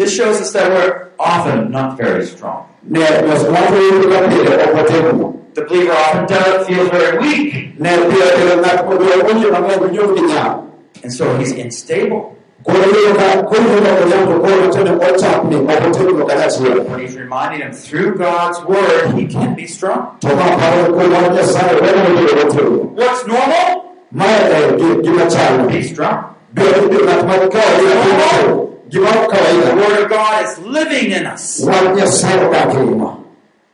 [0.00, 0.36] O ti o te mo.
[0.36, 2.66] This shows us that we're often not very strong.
[2.82, 5.36] Ne nos mo ko yo ka pe o ko te mo.
[5.54, 9.50] The believer often does feels very weak, Ne pe te na ko do ko ni
[9.50, 10.66] ma ko yo ki nya.
[11.02, 12.36] and so he's unstable.
[12.64, 15.66] Ko yo ka ko yo ka ya ko ko te ne o cha ni o
[15.66, 16.64] ko te mo ka ya si.
[16.64, 20.18] When he's reminding him through God's word, he can be strong.
[20.20, 22.62] To ma pa ko ma ja sa e mo ni o te.
[22.96, 23.96] What's normal?
[24.12, 25.68] Ma e ki ki ma cha ni.
[25.68, 26.30] Be strong.
[26.50, 32.50] Bila itu matematika kawaida Gimana The word of God is living in us, Wanya sayo
[32.50, 33.20] kakilima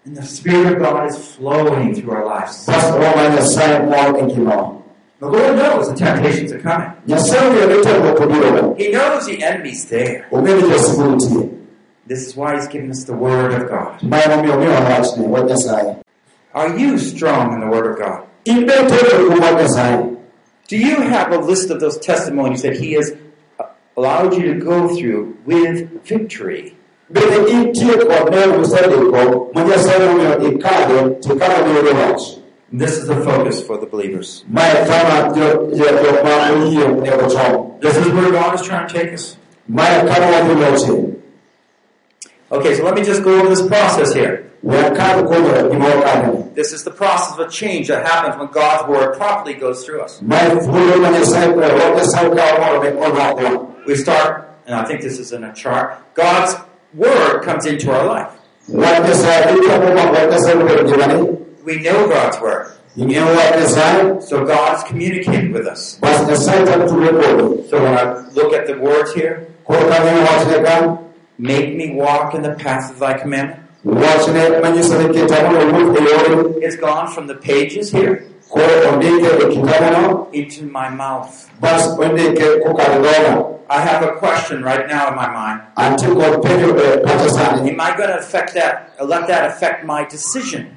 [0.06, 2.64] and the Spirit of God is flowing through our lives.
[2.64, 4.82] Pas wanya sayo mo engino
[5.18, 6.92] The Lord knows the temptations are coming.
[7.08, 10.28] Nyasayo ya leta mo kudiro He knows the enemy's there.
[10.30, 11.58] Umeni ya sibuti
[12.06, 14.02] This is why He's given us the Word of God.
[14.02, 16.02] Maya mo miyo miyo wachne Wanya sayo
[16.54, 18.28] Are you strong in the Word of God?
[18.44, 20.20] Imbe tebe kumanya sayo
[20.68, 23.16] Do you have a list of those testimonies that He has uh,
[23.96, 26.76] allowed you to go through with victory?
[27.10, 32.38] Bene itie kwa neo usade ko Manya sayo miyo ikade Tikana miyo de wach
[32.72, 34.44] This is the focus for the believers.
[34.48, 34.88] This
[37.96, 39.36] is where God is trying to take us.
[39.68, 41.16] Maya kama watu lote
[42.50, 44.50] Okay, so let me just go over this process here.
[44.64, 48.88] Wakati kuma imo kadani This is the process of a change that happens when God's
[48.88, 50.20] Word properly goes through us.
[53.86, 54.74] Mai fulo manya sayo kwa Wanya sayo kwa wamo me ona kwa We start, and
[54.74, 56.56] I think this is in a chart, God's
[56.94, 58.32] Word comes into our life.
[58.68, 62.72] Wanya sayo Ika kuma wanya sayo kwa jirani We know God's Word.
[62.96, 65.98] Inyo wanya sayo So God's communicated with us.
[66.00, 70.10] Bas na sayo tatu tulekodi So when I look at the words here, Kwa kami
[70.20, 70.98] wachne kan
[71.38, 73.60] make me walk in the path of thy commandment.
[73.84, 78.26] Wachne manyi sayo kita mwana wuth eyori It's gone from the pages here
[78.56, 81.50] Kwa ondike kitabu into my mouth.
[81.60, 85.60] Bas ondike kukaridona I have a question right now in my mind.
[85.76, 89.44] Anti kwa penyo e eh, pata sani Am I going to affect that, let that
[89.50, 90.76] affect my decision?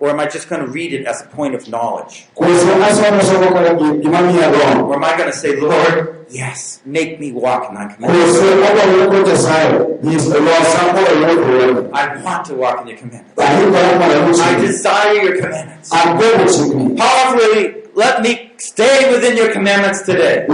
[0.00, 0.68] Bas penyo mango Odi tita Odi choto iya wana Or am I just going to
[0.68, 2.26] read it as a point of knowledge?
[2.34, 5.60] Kwa sa asa wana somo kala Gimami ya don Or am I going to say,
[5.60, 8.38] Lord, yes, make me walk in thy commandments?
[8.38, 13.38] sa Awa wukote sayo Ni lo sampo wukote I want to walk in your commandments.
[13.38, 15.90] Ahi kwa yama ya I desire your commandments.
[15.90, 20.46] Powerfully let me stay within your commandments today.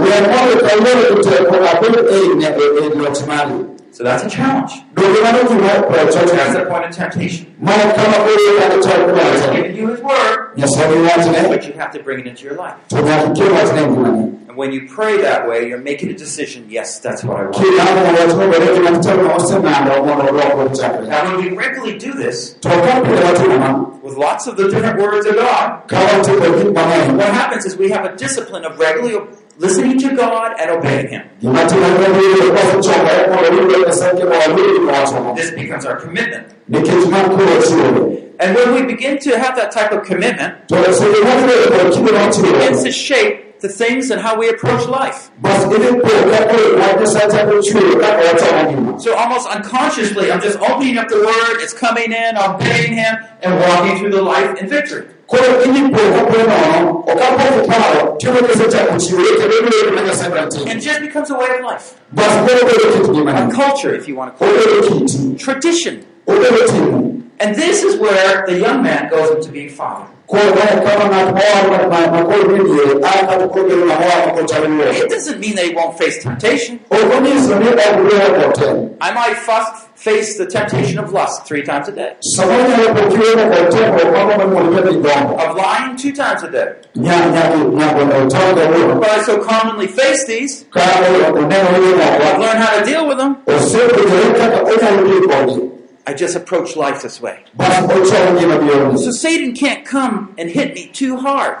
[3.99, 4.73] Wemondo kawuono joteko abed ei ne- loch mari So that's a challenge.
[4.93, 7.55] donge mano gima That's the point of temptation.
[7.59, 10.51] mana kama koro kaka chal God's kwacho given you His Word,
[11.49, 12.75] but you have to bring it into your life.
[12.89, 16.65] to nyaka kel wachne ngimani And when you pray that way, you're making a decision.
[16.69, 17.55] Yes, that's what I want.
[17.55, 22.53] kilamo wachne bende gima kitemo osenando mondo olokre chakre Now, when we regularly do this
[22.61, 23.71] to ka pile watimo ma
[24.03, 27.77] with lots of the different words of God, ka watimo gik mang'eny what happens is
[27.77, 29.19] we have a discipline of regularly
[29.57, 31.29] listening to God and obeying Him.
[35.35, 36.47] This becomes our commitment.
[38.37, 43.69] And when we begin to have that type of commitment, it begins to shape the
[43.69, 45.31] things and how we approach life.
[48.99, 53.15] So almost unconsciously, I'm just opening up the Word, it's coming in, I'm obeying Him,
[53.41, 55.07] and walking through the life in victory.
[55.27, 60.29] Koro idhi po kapo nono okapo paro timo kisechako chiwore kendo ibiro yudo ma nyasaye
[60.31, 63.11] biro timo And it just becomes a way of life, bas koro obedo kit a
[63.11, 66.05] ngimani culture, if you want to call it, tradition.
[67.37, 70.07] And this is where the young man goes into being father.
[70.27, 71.29] koro mae kama ng'at
[71.69, 74.67] moro ma- ma koro ni diere an kata koro bedo ng'ama oa mako chalo
[75.01, 76.79] It doesn't mean that he won't face temptation.
[76.89, 79.73] ok onyiso ni ok biro kotem I might first
[80.05, 82.15] face the temptation of lust three times a day,
[85.49, 86.75] of lying two times a day.
[88.99, 93.37] But I so commonly face these, I've learned how to deal with them.
[96.07, 97.43] I just approach life this way.
[97.57, 101.57] So Satan can't come and hit me too hard.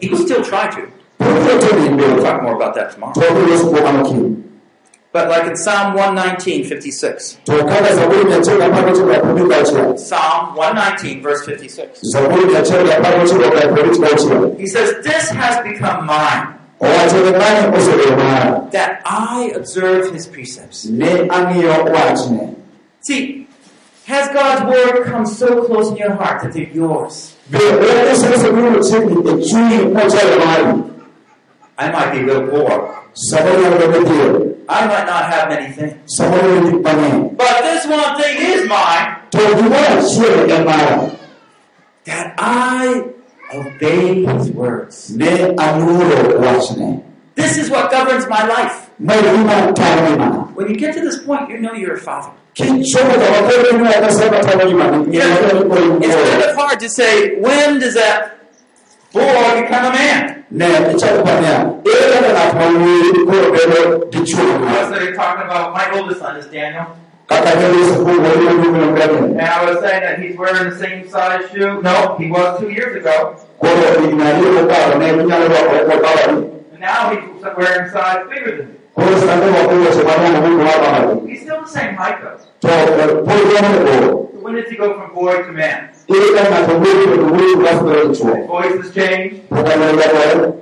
[0.00, 0.88] He will still try to.
[1.18, 3.14] We'll talk more about that tomorrow.
[5.10, 7.38] But like in Psalm 119, 56.
[7.46, 12.00] to kaka zaburi mia achiel gi apar gochiko gi apar gauchiel Psalm 119, verse 56.
[12.14, 16.58] zaburi mia achiel gi apar gochiko gi apar gauchiel He says, This has become mine,
[18.72, 20.82] that I observe his precepts.
[23.00, 23.46] See,
[24.06, 27.36] has God's word come so close in your heart that they're yours?
[31.80, 33.04] I might be a little poor.
[33.32, 35.94] Bedo dhier I might not have many things.
[36.18, 41.10] gik mang'eny But this one thing is mine, achiel en mara
[42.04, 43.04] that I
[43.54, 45.10] obey his words.
[45.16, 47.02] ne aluoro wachne
[47.34, 48.90] This is what governs my life.
[48.98, 52.32] When you get to this point, you know you're a father.
[52.54, 55.24] kichopo kama koro ng'eyo Nyasaye matayo ngimani Yeah.
[55.38, 58.38] ng'eyo koro It's kind of hard to say, when does that
[59.12, 60.37] boy become a man?
[60.50, 63.80] Ne ichako pania ere kaka ng'at ma wuoyi koro bedo
[64.10, 66.86] dichuo I was talking about my oldest son is Daniel,
[67.26, 71.08] kaka nyalo sikul wuoyi wuoyi mbele and I was saying that he's wearing the same
[71.08, 71.82] size shoe.
[71.82, 76.36] No, he was two years ago, koro higni ariyo mokalo ne inyalo rwako wakawadi
[76.72, 78.74] and now he's wearing size bigger than me.
[78.94, 82.38] koro sani rwako wuoche madongo moko wakawadi He's still the same height though.
[82.60, 85.90] to pod romo ne bor So when does he go from boy to man?
[86.08, 89.48] Ere ka ng'ato wuoyi kod wuoyi kas bedo dichuo His voice has changed.
[89.50, 90.54] pok anyalo rwakore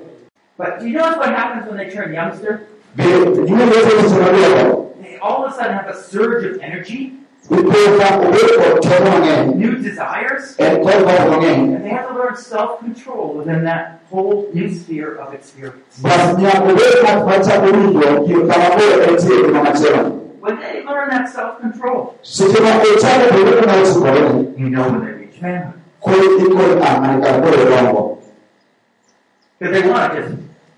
[0.59, 2.53] But do you notice what happens when they turn youngster?
[2.97, 3.05] be
[3.49, 7.13] gima loso dichuo They all of a sudden have a surge of energy,
[7.51, 12.09] ipo ka obed kod teko mang'eny new desires, en kod gombo mang'eny and they have
[12.11, 16.03] to learn self-control within that whole new sphere of experience.
[16.03, 20.05] bas nyaka obed ng'at machako winjo gir kama koro entie ngima machielo
[20.47, 24.23] When they learn that self-control, seche ma ochako bedo kama ochikore
[24.59, 25.81] you know when they reach manhood.
[26.01, 28.03] koro ikod mane kar koro dongo
[29.59, 30.35] Because they want to just,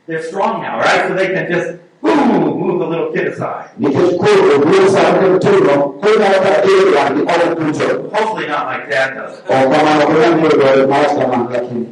[0.06, 1.08] they're strong now, right?
[1.08, 2.30] So they can just, boom,
[2.62, 3.70] move the little kid aside.
[3.78, 8.66] nikech koro obiro sa kendo tero koro nyalo kata iro wang'gi olo puonjo Hopefully not
[8.70, 9.42] like dad does.
[9.42, 11.86] ok kamano ok nyalo yudo dwaro mawach kamano lakini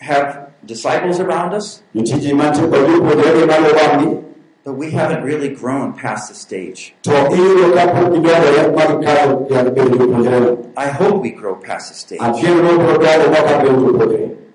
[0.00, 4.24] have disciples around us, nitie ji mantie kod jopuonjregi malo wang'gi
[4.64, 6.94] but we haven't really grown past the stage.
[7.02, 11.88] to iyudo ka pok gidongore ma gikalo yag bedo jopuonjre I hope we grow past
[11.92, 12.20] the stage.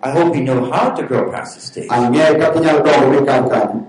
[0.02, 1.56] Achiel no biro dongo maka bedo jopuonjre I hope we know how to grow past
[1.56, 1.90] the stage.
[1.90, 3.84] ang'e kaka inyalo dongo mikal kanyo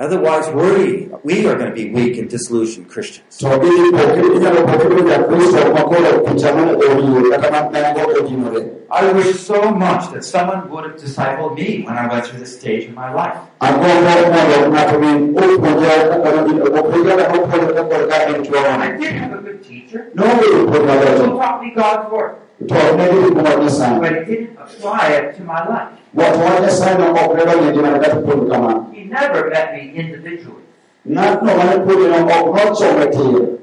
[0.00, 3.36] Otherwise, we, we are going to be weak and disillusioned Christians.
[3.38, 9.40] to bili pokiri inyalo pokiri ja kristo makoro kuchamo orie kata mango odinore I wish
[9.40, 12.94] so much that someone would have discipled me when I went through this stage in
[12.94, 13.36] my life.
[13.60, 18.96] agombo mondo ng'ato min opuonja kaka in opuonja kaka opuonja kaka ka en tuo I
[18.96, 22.36] did have a good teacher puonj maber who taught me God's Word,
[22.68, 25.92] to ne gidhi kuma nyasaye but he didn't apply it to my life.
[26.14, 28.92] Watu wa Nyasaye no ok ne donjo e ngimana kata puonjo kamano.
[28.92, 30.64] He never met me individually.
[31.08, 33.58] Ng'atno mane puonjo no ok nochome tiyo.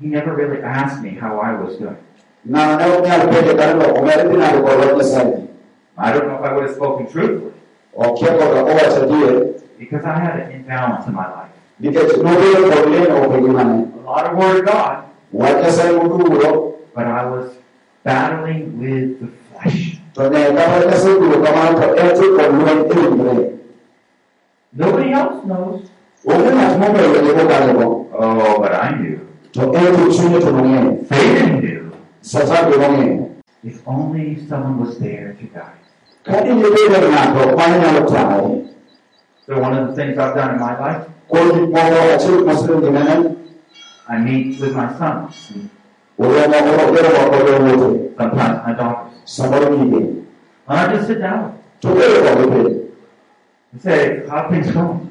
[0.00, 1.96] He never really asked me how I was doing.
[2.48, 5.48] Ng'ano ne ok nyal penjo kata to omed dhi nade kod wach Nyasaye.
[5.98, 7.52] I don't know if I would have spoken truthfully
[7.94, 8.26] owacho
[9.04, 11.50] adier because I had an imbalance in my life.
[11.80, 13.76] nikech nobedo kod leno ok e ngimane.
[13.98, 17.56] A lot of Word of God, Wach Nyasaye modhuro but I was
[18.04, 19.96] battling with the flesh.
[20.14, 23.58] to ne kata Nyasaye dhuro kamano to en to kod lweny ringre.
[24.72, 25.88] Nobody else knows.
[26.26, 27.86] Onge ng'at mobedo mokalogo.
[28.12, 29.18] Oh, but I knew.
[29.52, 31.08] To en to chunye to nong'eyo.
[31.08, 31.92] Satan knew.
[32.20, 33.34] Satan be nong'eyo.
[33.64, 35.80] If only someone was there to guide.
[36.24, 38.68] Ka inibedo ng'ato ma inyalo taye,
[39.46, 41.08] So one of the things I've done in my life,
[44.08, 45.68] I meet with my sons, and
[46.18, 48.00] Uliamua kuongea kwa kwa wote.
[48.18, 49.40] sometimes my daughters.
[50.68, 52.76] And I just sit down Tupele kwa wote.
[53.72, 55.10] and say, how things going?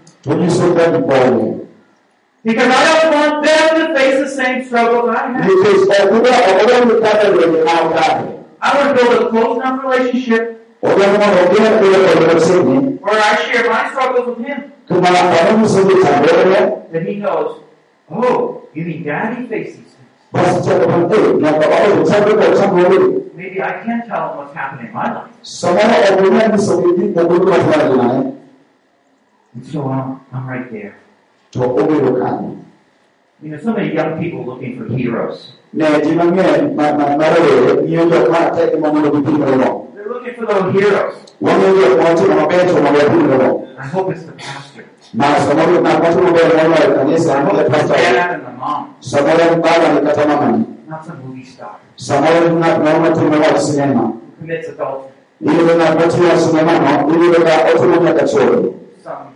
[2.44, 5.48] Because I don't want them to face the same struggles I have.
[5.48, 8.28] Because okuda okuda mkata wenye maukati.
[8.62, 13.70] I want to build a close enough relationship Uliamua kuongea kwa kwa where I share
[13.70, 16.72] my struggles with him Kama kwa msingi tambele.
[16.92, 17.52] that he knows,
[18.12, 19.96] oh, you mean daddy faces things.
[20.34, 20.98] Basi cha kwa
[21.40, 25.12] na kwa wale mtambo kwa mtambo Maybe I can't tell him what's happening in my
[25.14, 25.32] life.
[29.54, 30.96] And so I'm, I'm right there.
[31.52, 32.58] To ubiro kani.
[33.42, 35.54] You know, so many young people looking for heroes.
[35.74, 36.20] They're looking
[40.36, 41.16] for those heroes.
[41.42, 43.50] Wang'iyo jok ma otimo maber to mondo wapimrego.
[43.80, 47.64] I hope it's the pastor, Ma samoro ng'at matimo maber moloyo kanisa I hope it's
[47.64, 47.96] the pastor.
[47.96, 50.66] dad and the mom, Samoro en babani kata mamani.
[50.88, 54.04] not some movie star Samoro en ng'at moro matimo wach sinema.
[54.08, 55.12] who commits adultery,
[55.44, 58.74] Iyudo ng'at matimo sinema no, iyudo ka otimo nyaka chode.
[59.04, 59.28] some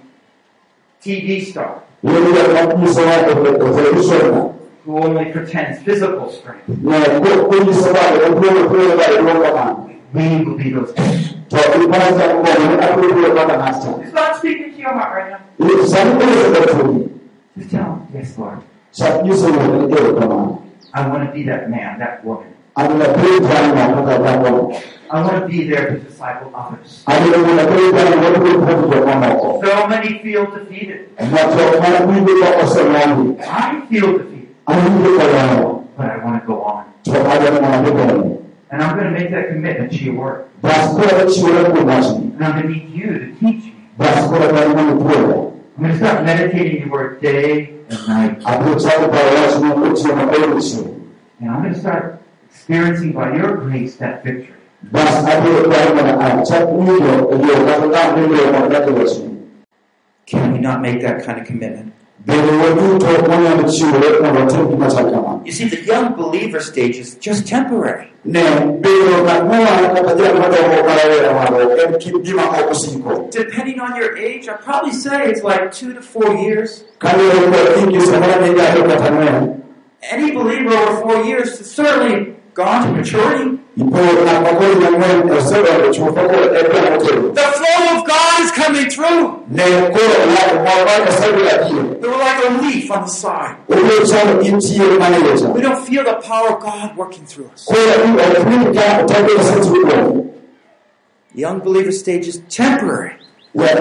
[1.03, 4.43] TV star Iyudo jok manyisowa e e television no.
[4.86, 6.69] who only pretends physical strength.
[10.16, 10.91] Ne ko- konyiso bade opuonjo puonjo bade duong' We will be those.
[11.49, 13.89] To iparo chako mondo ne abiro puonjo kaka ng'ato.
[14.03, 15.41] Is God speaking to your heart right now?
[15.68, 17.03] Iyo sani konyiso bade chunyi.
[17.57, 18.59] Just tell him, yes, Lord.
[18.97, 20.61] Chak nyiso wuon ni erokamano.
[20.93, 22.51] I want to be that man, that woman.
[22.78, 24.51] Adwa piny jalno kaka dhako.
[25.11, 27.03] I want to be there to disciple others.
[27.07, 29.47] Adwa mondo piny jalno mondo obiro puonjo jok mamoko.
[29.63, 31.09] So many feel defeated.
[31.32, 33.36] Ma jok ma winjo ka oseloyo.
[33.39, 35.84] I feel defeated, Awinjo ka loyo.
[35.97, 36.84] but I want to go on.
[38.72, 40.45] And I'm going to make that commitment to your word.
[42.34, 43.76] And I'm going to need you to teach me.
[45.78, 48.41] I'm going to start meditating your word day and night.
[51.39, 54.53] And I'm going to start experiencing by your grace that victory.
[60.26, 61.93] Can we not make that kind of commitment?
[62.20, 65.45] Bende waduto wanyalo chiwore mondo watim gima chal kamano.
[65.45, 68.11] You see, the young believer stage is just temporary.
[68.24, 68.41] Ne
[68.82, 73.30] bedo ng'at mowang kata jal madongo marawera mago en kit gima ok osiko.
[73.32, 76.86] Depending on your age, I'd probably say it's like two to four years.
[76.99, 79.61] Kaluwore kod higi samoro ne jalo kata ng'wen.
[80.01, 83.55] Any believer over four years has certainly gone to maturity.
[83.78, 83.84] The
[87.55, 89.43] flow of God is coming through.
[89.49, 89.82] They
[92.07, 93.57] were like a leaf on the side.
[93.67, 93.76] We
[95.61, 97.65] don't feel the power of God working through us.
[97.65, 100.34] The ok winj ka otambe osetuo.
[101.34, 103.17] Young believer stage is temporary.
[103.57, 103.76] Our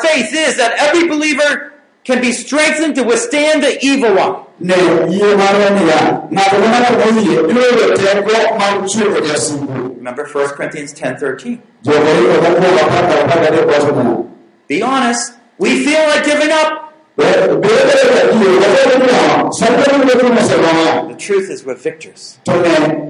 [0.00, 1.72] faith is that every believer
[2.04, 4.46] can be strengthened to withstand the evil one.
[4.60, 4.74] Ne
[5.08, 6.00] yie marwa niya,
[6.30, 9.96] ng'ato ka ng'ato moyie biro yudo teko mar chwego jasigu.
[9.96, 11.58] Remember 1 Corinthians 10:13.
[11.82, 14.26] Jokoriko mokwongo apar kod apar gadek wacho niya,
[14.68, 15.32] Be honest.
[15.58, 16.89] We feel like giving up.
[17.20, 17.82] Bedo bedo
[18.22, 21.08] adier, wabedo niya, sani bedo bedo moseloyo.
[21.10, 22.38] The truth is we're victors.
[22.44, 22.68] To ne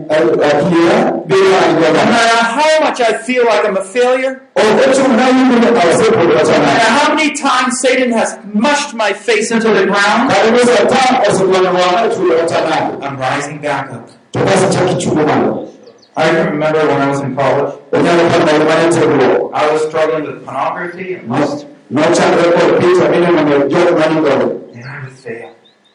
[0.08, 5.56] adiera bedo No matter how much I feel like I'm a failure, Ok ochuna yudo
[5.60, 10.30] ni asebedo no matter how many times Satan has mushed my face into the ground,
[10.30, 13.02] Kata ni satan osekwano wang'a chulo wachana.
[13.02, 14.08] I'm rising back up.
[14.32, 15.70] To basi chaki chulo malo.
[16.16, 20.24] I can remember when I was in college, onyalo paro mane tiegruok I was struggling
[20.26, 25.50] with pornography and lust, nochandre kod picha mineno jok manigodo and I would fail.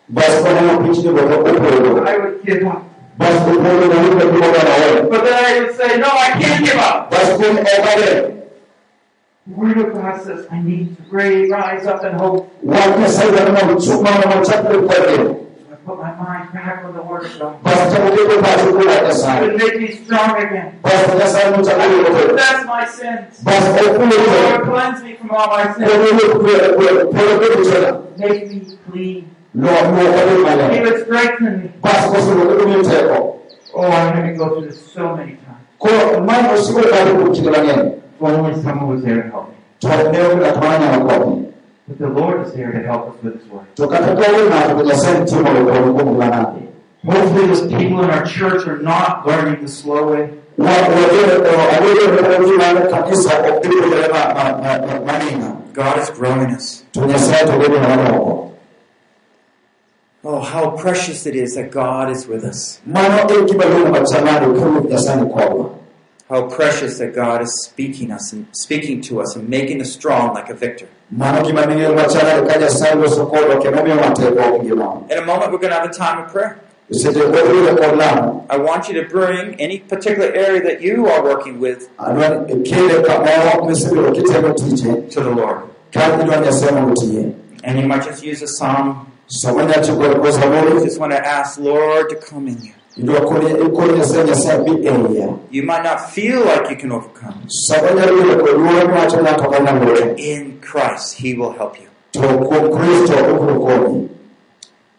[0.10, 2.84] bas koneno pichnigo to opodho I would give up.
[3.18, 7.10] bas opodho nowuok gimoganawe But then I would say, no, I can't give up.
[7.12, 8.32] bas kuom okade
[9.48, 12.50] The Word of God says, I need to pray, rise up and hope.
[12.64, 15.45] wach nyasaye dwaro mondo chuk mana mochakre kodgi So I
[15.86, 17.64] put my mind back on the Word of God.
[17.64, 20.80] bas chako keto pacho kuom wach It nyasaye would make me strong again.
[20.82, 23.32] bas nyasaye nochako yudo Confess my sins.
[23.46, 25.88] Lord, cleanse me from all my sins.
[28.18, 28.60] Make me
[28.92, 29.22] clean.
[29.56, 31.68] luokode He would strengthen me.
[31.82, 33.32] bas koseluoko miyo teko
[33.78, 35.64] Oh, I had to go through this so many times.
[35.80, 39.56] koro mae osiko kalo kuom kinde mang'eny If only someone was there to help me.
[41.88, 43.18] To ne onge ng'at ma nyalo konyi But the Lord is there to help us
[43.24, 43.66] with His Word.
[43.76, 46.42] to kata ka onge ng'ato to nyasaye nitie mondo okony kuom gimana
[47.06, 50.24] Hopefully, those people in our church are not learning the slow way.
[50.58, 51.38] aweyoe
[52.90, 54.08] kanisa ok dhi puonjore
[55.06, 56.84] maning'a God is growing us.
[56.94, 58.42] to nyasaye to gedo mamoko
[60.28, 62.82] Oh, how precious it is that God is with us.
[66.30, 70.34] How precious that God is speaking us and speaking to us and making us strong
[70.34, 70.88] like a victor.
[71.12, 75.26] mano gima ning'eyo machamado ka nyasaye loso kodwa kendo miyo wateko ok ngimao In a
[75.26, 76.58] moment, we're going to have a time of prayer.
[76.92, 81.22] seche wabiro kod lamo I want you to bring any particular area that you are
[81.24, 85.58] working with adwa kele kamoro misebedo kitimo tije to the Lord.
[85.94, 89.08] ka idwa nyasaye mondo tiye And you might just use a psalm.
[89.28, 92.74] sama nyacho kod ko You just want to ask Lord to come in you.
[92.98, 97.36] Idwa koni ikoro nyasaye nyasaye bi iya You might not feel like you can overcome.
[97.48, 101.88] sama nyalo yudo kod luoro miwacho ng'ato ka nyalore In Christ, He will help you.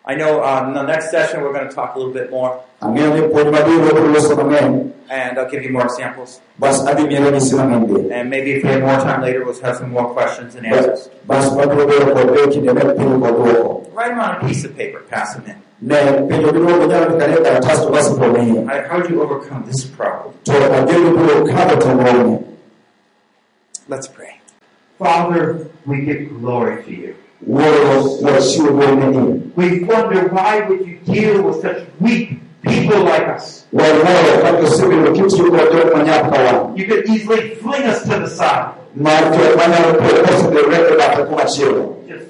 [0.09, 2.63] I know uh, in the next session we're going to talk a little bit more,
[2.81, 6.41] ang'eyo ni puonj mabiro obiro loso mang'eny and I'll give you more examples.
[6.59, 9.61] bas adhi mielo nyisi mang'eny be And maybe if we have more time later, we'll
[9.67, 11.09] have some more questions and answers.
[11.27, 14.63] bas wabiro bedo kod be kinde ne penjo kod duoko Write them on a piece
[14.65, 15.59] of paper, pass them in.
[15.91, 15.99] ne
[16.31, 19.85] penjo miduogo nyalo ndikane e karatas to bas ipone iye How- do you overcome this
[19.99, 20.35] problem?
[20.45, 22.45] to ageno biro kadho temone
[23.89, 24.41] Let's pray.
[24.99, 27.15] Father, we give glory to you.
[27.43, 33.01] Wuoro wachiwo duong' ne in We wonder why would you deal with such weak people
[33.05, 33.65] like us?
[33.73, 38.15] wawuoro kaka osebedo kitiyo kod jok manyap ka wan You could easily fling us to
[38.25, 38.73] the side.
[38.95, 41.23] mar jok manyalo bedo kosebedo e bathe
[42.09, 42.27] Just,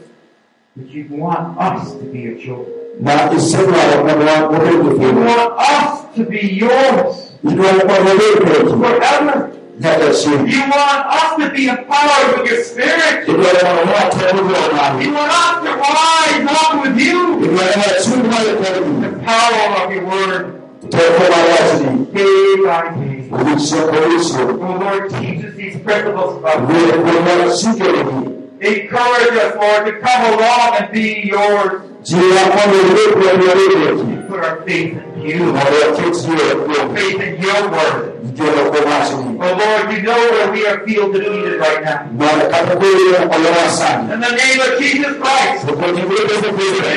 [0.77, 2.75] but you want us to be your children.
[3.01, 8.75] ma isedwaro mondo wan wabed You want us to be yours idwaro mondo wabed peki
[8.83, 9.53] forever.
[9.79, 10.61] You.
[10.61, 13.29] Want us to be empowered with your spirit.
[13.29, 17.19] idwaro mondo watemo dwaro mari You want us to rise up with you.
[17.45, 20.45] idwaro ni achung' malo kodgi The power of your word.
[20.91, 23.29] Teko mar wachni day by day.
[23.31, 28.19] Oh Lord, teach us these principles about wuoyo kuom mar chikeregi
[28.57, 31.83] Encourage us, Lord, to come along and be yours.
[32.09, 35.45] jiwa mondo ibed wanyarepeki Put our faith in you.
[35.53, 38.03] mondo waket yie kuom Faith in your word.
[38.37, 42.01] geno kuom wachni Oh Lord, you know where we are feel defeated right now.
[42.13, 46.49] mondo kata koro olowa sani In the name of Jesus Christ, to kod nying Yesu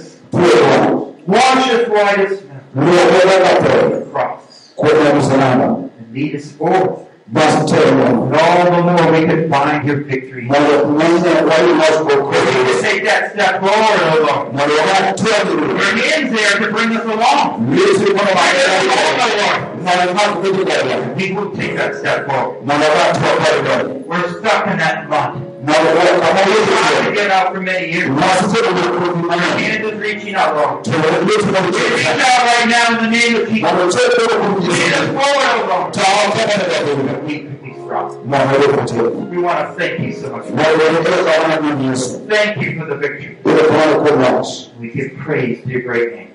[1.28, 2.60] Wash us white as snow.
[4.12, 4.74] cross.
[4.78, 7.06] And lead us forward.
[7.32, 10.46] And all the more we can find your victory.
[10.50, 14.54] mondo ng'enyne wayud loch kuom We need to take that step forward, oh Lord.
[14.58, 17.70] mondo wang'ad tuondi Your hands there to bring us along.
[17.78, 19.62] Yesu mondo Bring us along, wang'ad oh Lord.
[19.86, 22.66] mondo mak kuthi kodwa We will take that step forward.
[22.66, 23.76] mondo wang'ad tuo kodwa
[24.10, 25.32] We're stuck in that rut.
[25.62, 28.10] Mondo We've Yesu to get out for many years.
[28.10, 30.84] wasebedo kuom hand is reaching out, Lord.
[30.86, 33.62] to Yesu mondo We reach chop out right now in the name of Jesus.
[33.62, 35.94] mondo chop kuom Lead us Yesu forward, Lord.
[35.94, 38.08] to awakene dahinya That we could be strong.
[38.26, 40.46] mondo wekotimo We want to thank you so much.
[40.50, 43.38] mondo wekere kawana nying Yesu Thank you for the victory.
[43.46, 46.30] ire kamano kuom loch We give praise to your great name.